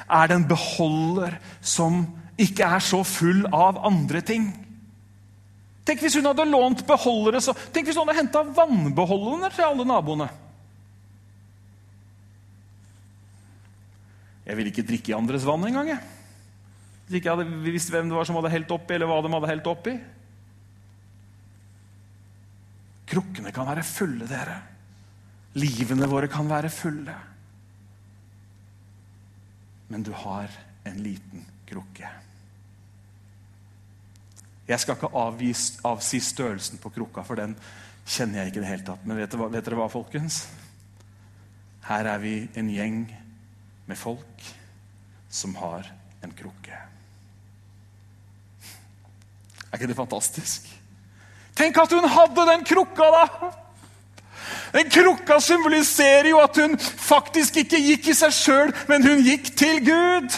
Er 0.09 0.27
det 0.27 0.39
en 0.39 0.47
beholder 0.49 1.37
som 1.61 2.01
ikke 2.39 2.65
er 2.65 2.81
så 2.81 3.03
full 3.05 3.45
av 3.53 3.77
andre 3.85 4.23
ting? 4.25 4.49
Tenk 5.87 6.01
hvis 6.03 6.17
hun 6.19 6.27
hadde 6.27 6.49
lånt 6.49 6.83
beholdere, 6.87 7.39
så, 7.43 7.53
tenk 7.71 7.87
hvis 7.87 7.95
hun 7.95 8.07
hadde 8.07 8.19
henta 8.19 8.43
vannbeholdere 8.43 9.53
til 9.53 9.67
alle 9.69 9.85
naboene. 9.87 10.27
Jeg 14.47 14.57
ville 14.57 14.71
ikke 14.71 14.87
drikke 14.87 15.11
i 15.11 15.15
andres 15.15 15.45
vann 15.47 15.63
engang. 15.67 15.93
Hvis 17.05 17.19
ikke 17.19 17.29
jeg 17.29 17.37
hadde 17.37 17.63
visst 17.67 17.91
hvem 17.91 18.09
det 18.09 18.17
var 18.17 18.27
som 18.27 18.39
hadde 18.39 18.51
helt 18.55 18.71
oppi, 18.71 18.95
eller 18.95 19.11
hva 19.11 19.21
de 19.23 19.31
hadde 19.35 19.51
helt 19.51 19.69
oppi. 19.71 19.95
Krukkene 23.17 23.49
kan 23.49 23.65
være 23.65 23.81
fulle, 23.81 24.27
dere. 24.29 24.59
Livene 25.57 26.05
våre 26.05 26.27
kan 26.29 26.45
være 26.45 26.69
fulle. 26.69 27.15
Men 29.89 30.05
du 30.05 30.11
har 30.13 30.53
en 30.85 30.99
liten 31.01 31.47
krukke. 31.65 32.11
Jeg 34.69 34.83
skal 34.83 34.99
ikke 34.99 35.09
avvis, 35.17 35.63
avsi 35.87 36.21
størrelsen 36.21 36.77
på 36.83 36.93
krukka, 36.93 37.25
for 37.25 37.41
den 37.41 37.57
kjenner 38.05 38.43
jeg 38.43 38.51
ikke 38.51 38.61
i 38.61 38.65
det 38.67 38.71
hele 38.75 38.87
tatt. 38.91 39.09
Men 39.09 39.17
vet 39.17 39.33
dere, 39.33 39.49
vet 39.55 39.65
dere 39.65 39.81
hva, 39.81 39.89
folkens? 39.89 40.41
Her 41.89 42.13
er 42.13 42.21
vi 42.21 42.37
en 42.53 42.69
gjeng 42.69 43.03
med 43.89 43.97
folk 43.97 44.49
som 45.33 45.57
har 45.57 45.89
en 46.21 46.37
krukke. 46.37 46.83
Er 49.71 49.73
ikke 49.73 49.89
det 49.89 50.03
fantastisk? 50.05 50.76
Tenk 51.57 51.77
at 51.81 51.93
hun 51.95 52.05
hadde 52.05 52.49
den 52.51 52.67
krukka, 52.67 53.07
da! 53.13 53.53
Den 54.73 54.89
krukka 54.89 55.39
symboliserer 55.41 56.29
jo 56.29 56.41
at 56.43 56.57
hun 56.59 56.75
faktisk 56.79 57.63
ikke 57.63 57.79
gikk 57.81 58.11
i 58.11 58.17
seg 58.17 58.35
sjøl, 58.35 58.75
men 58.91 59.05
hun 59.05 59.23
gikk 59.25 59.49
til 59.57 59.79
Gud. 59.85 60.35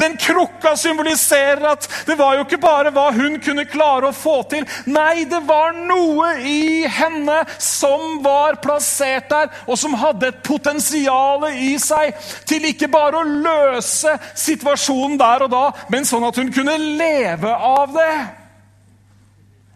Den 0.00 0.16
krukka 0.16 0.72
symboliserer 0.76 1.66
at 1.68 1.88
det 2.06 2.16
var 2.18 2.36
jo 2.36 2.46
ikke 2.46 2.58
bare 2.62 2.90
hva 2.94 3.10
hun 3.14 3.36
kunne 3.44 3.66
klare 3.68 4.08
å 4.08 4.16
få 4.16 4.38
til. 4.50 4.64
Nei, 4.88 5.26
det 5.28 5.42
var 5.46 5.76
noe 5.76 6.30
i 6.48 6.86
henne 6.88 7.42
som 7.62 8.22
var 8.24 8.56
plassert 8.64 9.28
der, 9.30 9.52
og 9.66 9.78
som 9.78 9.98
hadde 10.00 10.30
et 10.30 10.40
potensial 10.46 11.44
i 11.52 11.74
seg 11.82 12.16
til 12.48 12.70
ikke 12.70 12.88
bare 12.92 13.20
å 13.20 13.28
løse 13.28 14.16
situasjonen 14.46 15.20
der 15.20 15.46
og 15.46 15.52
da, 15.52 15.68
men 15.92 16.08
sånn 16.08 16.26
at 16.26 16.40
hun 16.40 16.52
kunne 16.54 16.80
leve 16.80 17.52
av 17.52 17.94
det. 17.96 18.45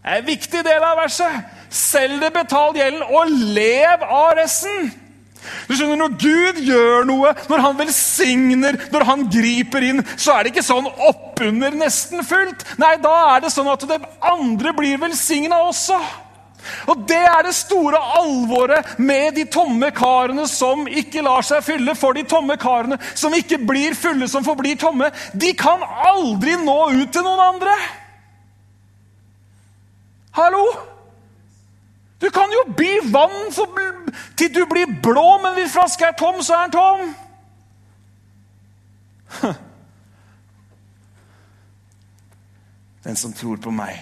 Det 0.01 0.09
er 0.11 0.22
en 0.22 0.26
viktig 0.26 0.64
del 0.64 0.84
av 0.84 0.96
verset. 1.03 1.48
Selg 1.70 2.22
det, 2.22 2.32
betal 2.32 2.76
gjelden, 2.76 3.03
og 3.05 3.30
lev 3.55 4.05
av 4.07 4.32
resten. 4.38 4.88
Du 5.68 5.74
skjønner, 5.76 5.96
Når 5.96 6.16
Gud 6.20 6.62
gjør 6.64 7.05
noe, 7.09 7.34
når 7.48 7.62
han 7.64 7.76
velsigner, 7.78 8.78
når 8.92 9.05
han 9.09 9.26
griper 9.32 9.84
inn, 9.84 10.03
så 10.16 10.34
er 10.34 10.42
det 10.44 10.55
ikke 10.55 10.66
sånn 10.66 10.88
oppunder 10.88 11.76
nesten 11.76 12.24
fullt. 12.24 12.64
Nei, 12.80 12.96
da 13.01 13.14
er 13.36 13.44
det 13.44 13.53
sånn 13.55 13.70
at 13.72 13.86
det 13.88 14.01
andre 14.20 14.74
blir 14.76 15.01
velsigna 15.01 15.62
også. 15.68 16.01
Og 16.92 17.07
Det 17.09 17.16
er 17.16 17.42
det 17.46 17.55
store 17.57 17.96
alvoret 18.20 18.98
med 18.98 19.34
de 19.34 19.46
tomme 19.48 19.88
karene 19.96 20.44
som 20.48 20.84
ikke 20.86 21.22
lar 21.24 21.44
seg 21.46 21.64
fylle. 21.64 21.94
For 21.96 22.12
de 22.16 22.26
tomme 22.28 22.57
karene 22.61 22.98
som 23.14 23.32
ikke 23.36 23.59
blir 23.64 23.96
fulle, 23.96 24.28
som 24.28 24.44
forblir 24.44 24.76
tomme, 24.80 25.09
de 25.32 25.55
kan 25.57 25.80
aldri 25.84 26.57
nå 26.61 26.78
ut 27.01 27.12
til 27.12 27.24
noen 27.24 27.46
andre. 27.55 27.76
Hallo? 30.31 30.64
Du 32.18 32.31
kan 32.31 32.53
jo 32.53 32.72
by 32.76 33.01
vann 33.11 33.53
til 34.37 34.53
du 34.53 34.66
blir 34.68 34.87
blå, 35.03 35.39
men 35.43 35.55
hvis 35.57 35.72
flaska 35.72 36.11
er 36.11 36.16
tom, 36.20 36.43
så 36.45 36.55
er 36.55 36.68
den 36.68 36.72
tom. 36.76 37.14
Den 43.03 43.16
som 43.16 43.33
tror 43.33 43.57
på 43.57 43.72
meg, 43.72 43.97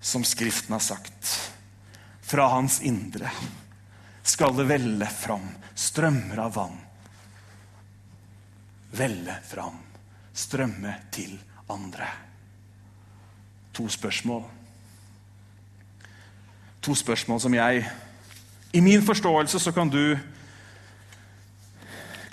som 0.00 0.22
Skriften 0.24 0.72
har 0.76 0.84
sagt, 0.84 1.50
fra 2.22 2.46
hans 2.54 2.78
indre 2.86 3.30
skal 4.22 4.54
det 4.54 4.68
velle 4.70 5.06
fram 5.10 5.48
strømmer 5.74 6.38
av 6.44 6.54
vann. 6.54 6.78
Velle 8.94 9.34
fram, 9.46 9.78
strømme 10.32 10.94
til 11.10 11.34
andre. 11.70 12.06
To 13.74 13.88
spørsmål. 13.90 14.59
To 16.80 16.94
spørsmål 16.94 17.40
som 17.40 17.54
jeg 17.54 17.90
I 18.72 18.80
min 18.80 19.02
forståelse 19.02 19.58
så 19.58 19.72
kan 19.72 19.90
du 19.90 20.18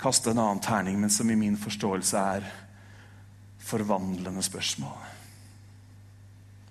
kaste 0.00 0.30
en 0.30 0.38
annen 0.38 0.62
terning, 0.62 1.00
men 1.00 1.10
som 1.10 1.30
i 1.30 1.34
min 1.34 1.56
forståelse 1.58 2.18
er 2.18 2.46
forvandlende 3.58 4.42
spørsmål. 4.42 4.98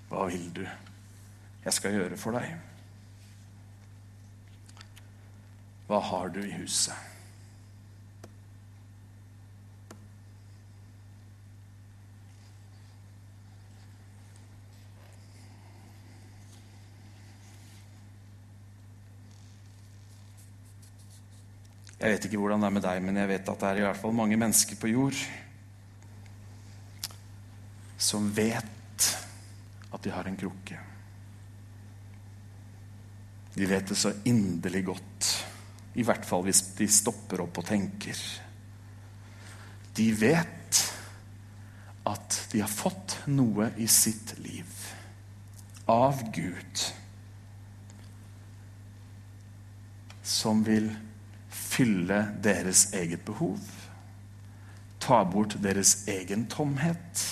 Hva 0.10 0.26
vil 0.32 0.48
du 0.56 0.64
jeg 1.66 1.74
skal 1.76 1.98
gjøre 1.98 2.18
for 2.18 2.38
deg? 2.38 2.54
Hva 5.88 6.00
har 6.00 6.32
du 6.32 6.40
i 6.46 6.54
huset? 6.62 6.96
Jeg 21.98 22.14
vet 22.14 22.26
ikke 22.28 22.38
hvordan 22.38 22.62
det 22.62 22.70
er 22.70 22.76
med 22.76 22.86
deg, 22.86 23.04
men 23.04 23.18
jeg 23.18 23.30
vet 23.32 23.50
at 23.50 23.64
det 23.64 23.70
er 23.70 23.80
i 23.82 23.86
hvert 23.88 24.00
fall 24.02 24.14
mange 24.14 24.38
mennesker 24.38 24.78
på 24.78 24.92
jord 24.92 25.18
som 27.98 28.28
vet 28.30 29.08
at 29.90 30.04
de 30.04 30.12
har 30.14 30.28
en 30.30 30.38
krukke. 30.38 30.78
De 33.58 33.66
vet 33.66 33.90
det 33.90 33.98
så 33.98 34.12
inderlig 34.30 34.84
godt, 34.86 35.32
i 35.98 36.06
hvert 36.06 36.28
fall 36.30 36.46
hvis 36.46 36.62
de 36.78 36.86
stopper 36.92 37.42
opp 37.48 37.58
og 37.58 37.66
tenker. 37.66 38.20
De 39.98 40.12
vet 40.14 40.84
at 42.08 42.38
de 42.52 42.62
har 42.62 42.70
fått 42.70 43.18
noe 43.34 43.72
i 43.82 43.90
sitt 43.90 44.36
liv 44.46 44.86
av 45.90 46.22
Gud 46.36 46.86
som 50.28 50.62
vil 50.68 50.92
fylle 51.78 52.24
deres 52.44 52.88
eget 52.98 53.26
behov. 53.26 53.60
Ta 55.00 55.22
bort 55.30 55.58
deres 55.62 56.08
egen 56.10 56.48
tomhet, 56.50 57.24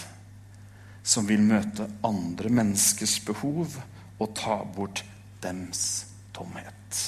som 1.06 1.28
vil 1.30 1.42
møte 1.42 1.88
andre 2.06 2.52
menneskers 2.54 3.18
behov, 3.26 3.80
og 4.22 4.36
ta 4.38 4.62
bort 4.76 5.04
dems 5.44 6.06
tomhet. 6.36 7.02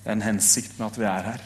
Det 0.00 0.08
er 0.08 0.16
en 0.16 0.28
hensikt 0.28 0.78
med 0.78 0.86
at 0.86 1.00
vi 1.00 1.08
er 1.08 1.26
her. 1.32 1.42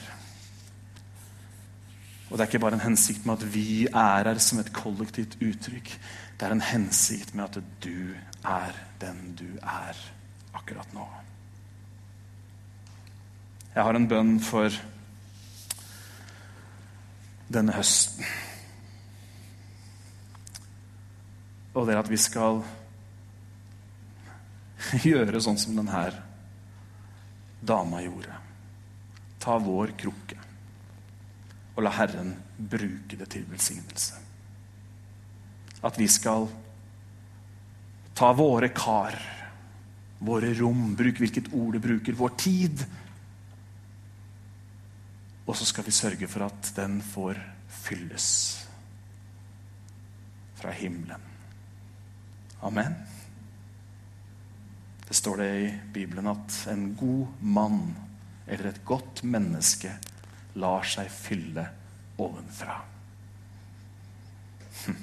Og 2.31 2.39
det 2.39 2.45
er 2.45 2.51
ikke 2.51 2.63
bare 2.65 2.79
en 2.79 2.87
hensikt 2.87 3.27
med 3.27 3.39
at 3.39 3.55
vi 3.55 3.85
er 3.87 4.31
her 4.31 4.39
som 4.43 4.63
et 4.63 4.73
kollektivt 4.75 5.37
uttrykk. 5.43 5.91
Det 6.39 6.47
er 6.47 6.55
en 6.55 6.65
hensikt 6.65 7.35
med 7.35 7.45
at 7.45 7.61
du 7.85 8.15
er 8.43 8.79
den 9.03 9.35
du 9.39 9.51
er 9.63 9.99
akkurat 10.55 10.95
nå. 10.95 11.07
Jeg 13.75 13.83
har 13.83 13.99
en 13.99 14.09
bønn 14.09 14.37
for 14.43 14.71
denne 17.51 17.75
høsten. 17.75 18.25
Og 21.75 21.87
det 21.87 21.97
er 21.97 22.03
at 22.05 22.11
vi 22.13 22.21
skal 22.23 22.63
gjøre 25.11 25.43
sånn 25.43 25.59
som 25.59 25.77
denne 25.79 26.07
dama 27.65 28.03
gjorde. 28.05 28.41
Ta 29.43 29.59
vår 29.61 29.97
krukke 29.99 30.45
og 31.75 31.83
la 31.83 31.93
Herren 31.97 32.35
bruke 32.57 33.19
det 33.19 33.29
til 33.33 33.47
velsignelse. 33.51 34.21
At 35.85 35.99
vi 35.99 36.07
skal 36.09 36.47
ta 38.15 38.31
våre 38.37 38.71
kar, 38.75 39.17
våre 40.25 40.53
rom, 40.57 40.93
bruk 40.97 41.19
hvilket 41.21 41.51
ord 41.53 41.75
du 41.75 41.83
bruker, 41.83 42.15
vår 42.17 42.37
tid. 42.39 42.85
Og 45.47 45.57
så 45.57 45.67
skal 45.69 45.85
vi 45.85 45.93
sørge 45.93 46.29
for 46.31 46.47
at 46.47 46.71
den 46.77 47.01
får 47.05 47.41
fylles 47.85 48.29
fra 50.57 50.73
himmelen. 50.73 51.21
Amen. 52.65 52.95
Det 55.09 55.15
står 55.15 55.37
det 55.37 55.51
i 55.61 55.69
Bibelen 55.93 56.27
at 56.27 56.57
en 56.73 56.95
god 56.97 57.27
mann 57.41 57.97
eller 58.47 58.71
et 58.71 58.85
godt 58.85 59.23
menneske 59.25 59.93
lar 60.57 60.87
seg 60.89 61.11
fylle 61.13 61.67
ovenfra. 62.19 62.79
Hm. 64.85 65.03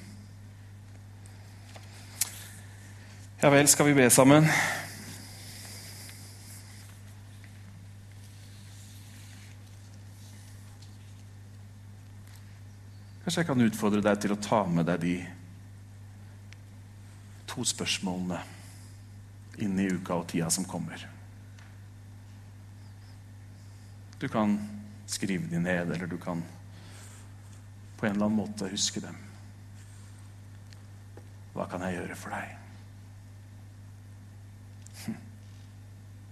Ja 3.42 3.50
vel, 3.54 3.70
skal 3.70 3.92
vi 3.92 3.98
be 3.98 4.10
sammen? 4.10 4.50
Kanskje 13.22 13.43
jeg 13.43 13.49
kan 13.51 13.61
utfordre 13.61 14.01
deg 14.01 14.22
til 14.24 14.34
å 14.34 14.39
ta 14.41 14.63
med 14.65 14.88
deg 14.89 15.03
de 15.03 15.15
to 17.51 17.65
spørsmålene 17.67 18.39
inn 19.61 19.78
i 19.78 19.89
uka 19.93 20.15
og 20.17 20.30
tida 20.32 20.47
som 20.49 20.65
kommer. 20.65 21.03
Du 24.17 24.26
kan 24.32 24.55
skrive 25.09 25.49
de 25.51 25.59
ned, 25.61 25.91
eller 25.91 26.07
du 26.09 26.17
kan 26.22 26.41
på 27.97 28.07
en 28.07 28.15
eller 28.15 28.26
annen 28.26 28.39
måte 28.39 28.69
huske 28.72 29.03
dem. 29.03 29.17
Hva 31.53 31.67
kan 31.69 31.84
jeg 31.86 31.99
gjøre 31.99 32.17
for 32.17 32.34
deg? 32.34 32.57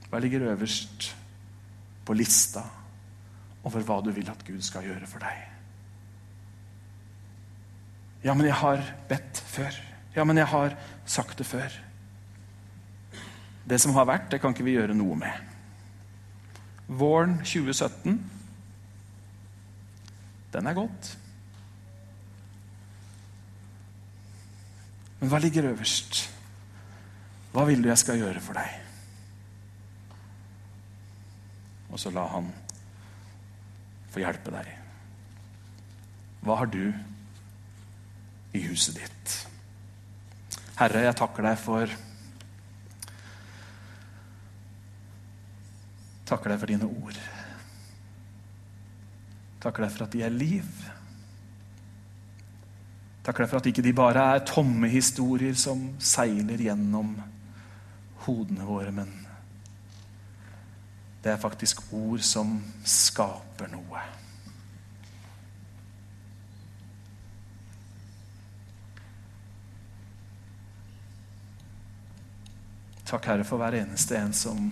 Hva 0.10 0.18
ligger 0.24 0.48
øverst 0.56 1.12
på 2.06 2.18
lista 2.18 2.64
over 3.68 3.86
hva 3.86 4.00
du 4.02 4.10
vil 4.16 4.30
at 4.32 4.42
Gud 4.48 4.64
skal 4.66 4.88
gjøre 4.90 5.06
for 5.10 5.22
deg? 5.22 5.59
Ja, 8.24 8.34
men 8.34 8.46
jeg 8.48 8.58
har 8.60 8.84
bedt 9.08 9.40
før. 9.48 9.76
Ja, 10.16 10.26
men 10.28 10.38
jeg 10.38 10.50
har 10.52 10.76
sagt 11.06 11.38
det 11.40 11.48
før. 11.48 11.72
Det 13.70 13.78
som 13.82 13.94
har 13.96 14.08
vært, 14.10 14.32
det 14.32 14.42
kan 14.42 14.56
ikke 14.56 14.66
vi 14.66 14.76
gjøre 14.76 14.98
noe 14.98 15.16
med. 15.20 15.46
Våren 16.90 17.38
2017, 17.44 18.18
den 20.50 20.68
er 20.68 20.78
gått. 20.78 21.12
Men 25.20 25.30
hva 25.30 25.40
ligger 25.44 25.70
øverst? 25.70 26.24
Hva 27.54 27.66
vil 27.70 27.84
du 27.84 27.90
jeg 27.92 28.02
skal 28.02 28.20
gjøre 28.22 28.42
for 28.42 28.58
deg? 28.58 28.70
Og 31.90 32.02
så 32.02 32.12
la 32.14 32.26
han 32.34 32.50
få 34.10 34.24
hjelpe 34.24 34.54
deg. 34.54 34.74
Hva 36.46 36.58
har 36.62 36.70
du 36.72 36.84
i 38.54 38.62
huset 38.68 38.98
ditt? 38.98 39.36
Herre, 40.80 41.04
jeg 41.08 41.18
takker 41.20 41.46
deg 41.50 41.60
for 41.60 41.98
Takker 46.30 46.54
deg 46.54 46.60
for 46.62 46.70
dine 46.70 46.86
ord. 46.86 47.16
Takker 49.64 49.82
deg 49.82 49.94
for 49.96 50.06
at 50.06 50.14
de 50.14 50.20
er 50.22 50.34
liv. 50.34 50.68
Takker 53.26 53.44
deg 53.44 53.50
for 53.50 53.58
at 53.58 53.70
ikke 53.72 53.86
de 53.86 53.96
bare 53.98 54.28
er 54.36 54.46
tomme 54.46 54.92
historier 54.94 55.58
som 55.58 55.82
seiler 55.98 56.62
gjennom 56.62 57.16
hodene 58.28 58.68
våre, 58.68 58.94
men 58.94 59.10
det 61.24 61.34
er 61.34 61.42
faktisk 61.42 61.82
ord 61.98 62.22
som 62.24 62.60
skaper 62.86 63.74
noe. 63.74 64.06
Takk, 73.10 73.26
Herre, 73.26 73.46
for 73.48 73.58
hver 73.58 73.74
eneste 73.80 74.20
en 74.20 74.34
som, 74.38 74.70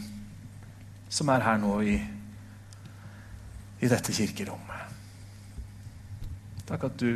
som 1.09 1.29
er 1.33 1.41
her 1.41 1.57
nå 1.57 1.73
i, 1.81 1.95
i 3.81 3.89
dette 3.89 4.13
kirkerommet. 4.13 4.93
Takk 6.67 6.89
at 6.91 6.97
du 7.01 7.11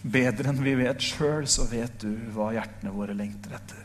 Bedre 0.00 0.48
enn 0.48 0.62
vi 0.64 0.72
vet 0.78 1.02
sjøl, 1.04 1.44
så 1.44 1.66
vet 1.68 1.98
du 2.00 2.08
hva 2.32 2.46
hjertene 2.54 2.92
våre 2.94 3.12
lengter 3.12 3.52
etter. 3.58 3.82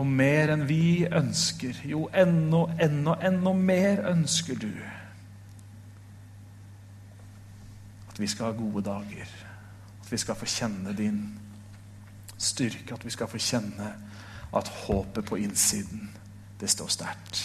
Og 0.00 0.08
mer 0.08 0.54
enn 0.54 0.64
vi 0.64 1.04
ønsker, 1.04 1.82
jo 1.84 2.06
enda, 2.16 2.62
enda, 2.80 3.18
enda 3.28 3.52
mer 3.52 4.00
ønsker 4.14 4.56
du 4.56 4.72
at 8.08 8.16
vi 8.16 8.30
skal 8.30 8.54
ha 8.54 8.56
gode 8.56 8.86
dager 8.88 9.49
vi 10.10 10.18
skal 10.18 10.34
få 10.34 10.46
kjenne 10.46 10.92
din 10.96 11.20
styrke, 12.38 12.94
at 12.94 13.04
vi 13.04 13.12
skal 13.14 13.28
få 13.30 13.38
kjenne 13.38 13.92
at 14.56 14.68
håpet 14.84 15.26
på 15.26 15.38
innsiden, 15.38 16.10
det 16.60 16.70
står 16.70 16.88
sterkt. 16.90 17.42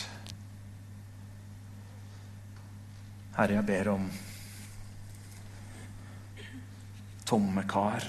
Herre, 3.35 3.59
jeg 3.59 3.67
ber 3.67 3.91
om 3.91 4.07
tomme 7.25 7.65
kar. 7.69 8.05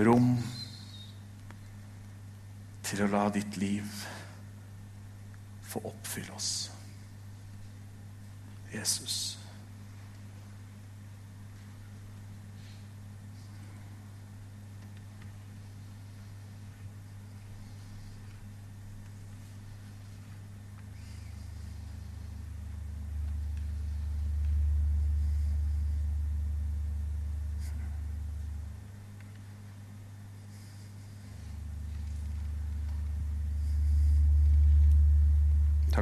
Rom 0.00 0.32
til 2.86 3.04
å 3.04 3.10
la 3.10 3.26
ditt 3.34 3.58
liv 3.60 4.04
få 5.70 5.82
oppfylle 5.90 6.38
oss. 6.38 6.52
Jesus. 8.70 9.39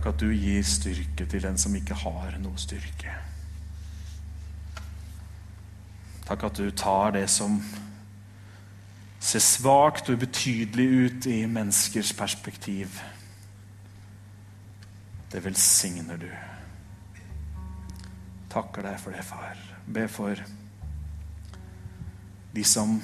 At 0.08 0.20
du 0.20 0.30
gir 0.32 0.62
styrke 0.64 1.26
til 1.28 1.42
den 1.44 1.58
som 1.60 1.74
ikke 1.76 1.96
har 2.00 2.38
noe 2.40 2.56
styrke. 2.60 3.12
Takk 6.28 6.44
at 6.48 6.60
du 6.60 6.70
tar 6.76 7.12
det 7.16 7.26
som 7.32 7.58
ser 9.20 9.42
svakt 9.44 10.08
og 10.08 10.18
ubetydelig 10.18 10.86
ut 10.88 11.28
i 11.28 11.42
menneskers 11.48 12.12
perspektiv. 12.16 13.00
Det 15.32 15.44
velsigner 15.44 16.20
du. 16.20 16.30
Takker 18.48 18.88
deg 18.88 19.00
for 19.00 19.16
det, 19.16 19.24
far. 19.28 19.60
Be 19.84 20.06
for 20.08 20.40
de 22.54 22.64
som 22.64 22.96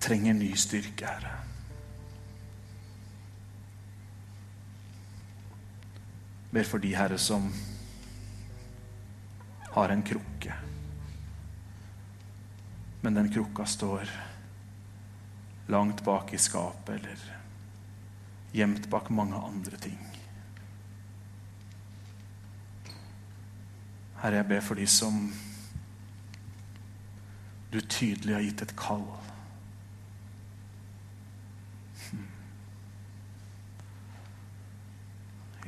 trenger 0.00 0.36
ny 0.36 0.52
styrke, 0.60 1.08
Herre. 1.08 1.45
Ber 6.56 6.64
for 6.64 6.78
de, 6.78 6.94
Herre, 6.96 7.18
som 7.18 7.52
har 9.70 9.88
en 9.88 10.02
krukke. 10.02 10.54
Men 13.00 13.14
den 13.14 13.32
krukka 13.32 13.66
står 13.66 14.08
langt 15.66 16.04
bak 16.04 16.32
i 16.32 16.38
skapet 16.38 16.94
eller 16.94 17.24
gjemt 18.52 18.88
bak 18.88 19.10
mange 19.12 19.36
andre 19.36 19.76
ting. 19.76 19.98
Herre, 24.22 24.40
jeg 24.40 24.48
ber 24.48 24.64
for 24.64 24.80
de 24.80 24.86
som 24.88 25.26
du 27.72 27.82
tydelig 27.84 28.34
har 28.34 28.46
gitt 28.46 28.64
et 28.64 28.78
kall. 28.80 29.04
Hmm. 32.08 32.30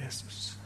Jesus. 0.00 0.57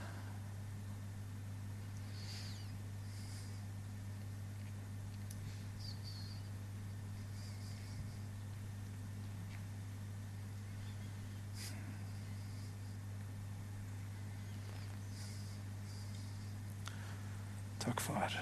Far. 18.02 18.34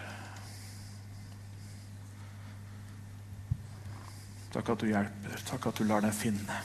Takk 4.52 4.68
at 4.72 4.80
du 4.80 4.88
hjelper. 4.88 5.42
Takk 5.50 5.66
at 5.68 5.80
du 5.80 5.84
lar 5.84 6.00
deg 6.00 6.14
finne. 6.16 6.56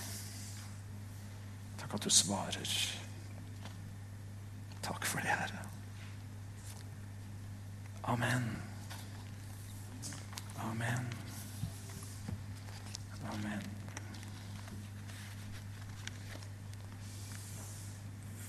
Takk 1.82 1.98
at 1.98 2.08
du 2.08 2.14
svarer. 2.14 2.72
Takk 4.86 5.06
for 5.06 5.26
det, 5.26 5.36
Herre. 5.36 5.66
Amen. 8.16 8.48
Amen. 10.64 11.06
Amen. 13.34 13.70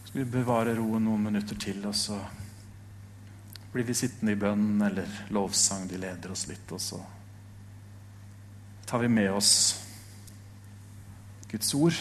Skal 0.05 0.23
vi 0.23 0.31
bevare 0.39 0.79
roen 0.79 1.09
noen 1.11 1.31
minutter 1.33 1.59
til, 1.61 1.83
og 1.89 1.97
så 1.99 2.23
blir 3.77 3.85
vi 3.85 3.95
sittende 3.95 4.33
i 4.33 4.39
bønn 4.41 4.81
eller 4.81 5.11
lovsang. 5.37 5.85
De 5.91 5.99
leder 6.01 6.33
oss 6.33 6.47
litt, 6.49 6.71
og 6.73 6.81
så 6.81 6.97
tar 8.89 9.03
vi 9.03 9.11
med 9.13 9.29
oss 9.37 9.51
Guds 11.51 11.75
ord. 11.77 11.99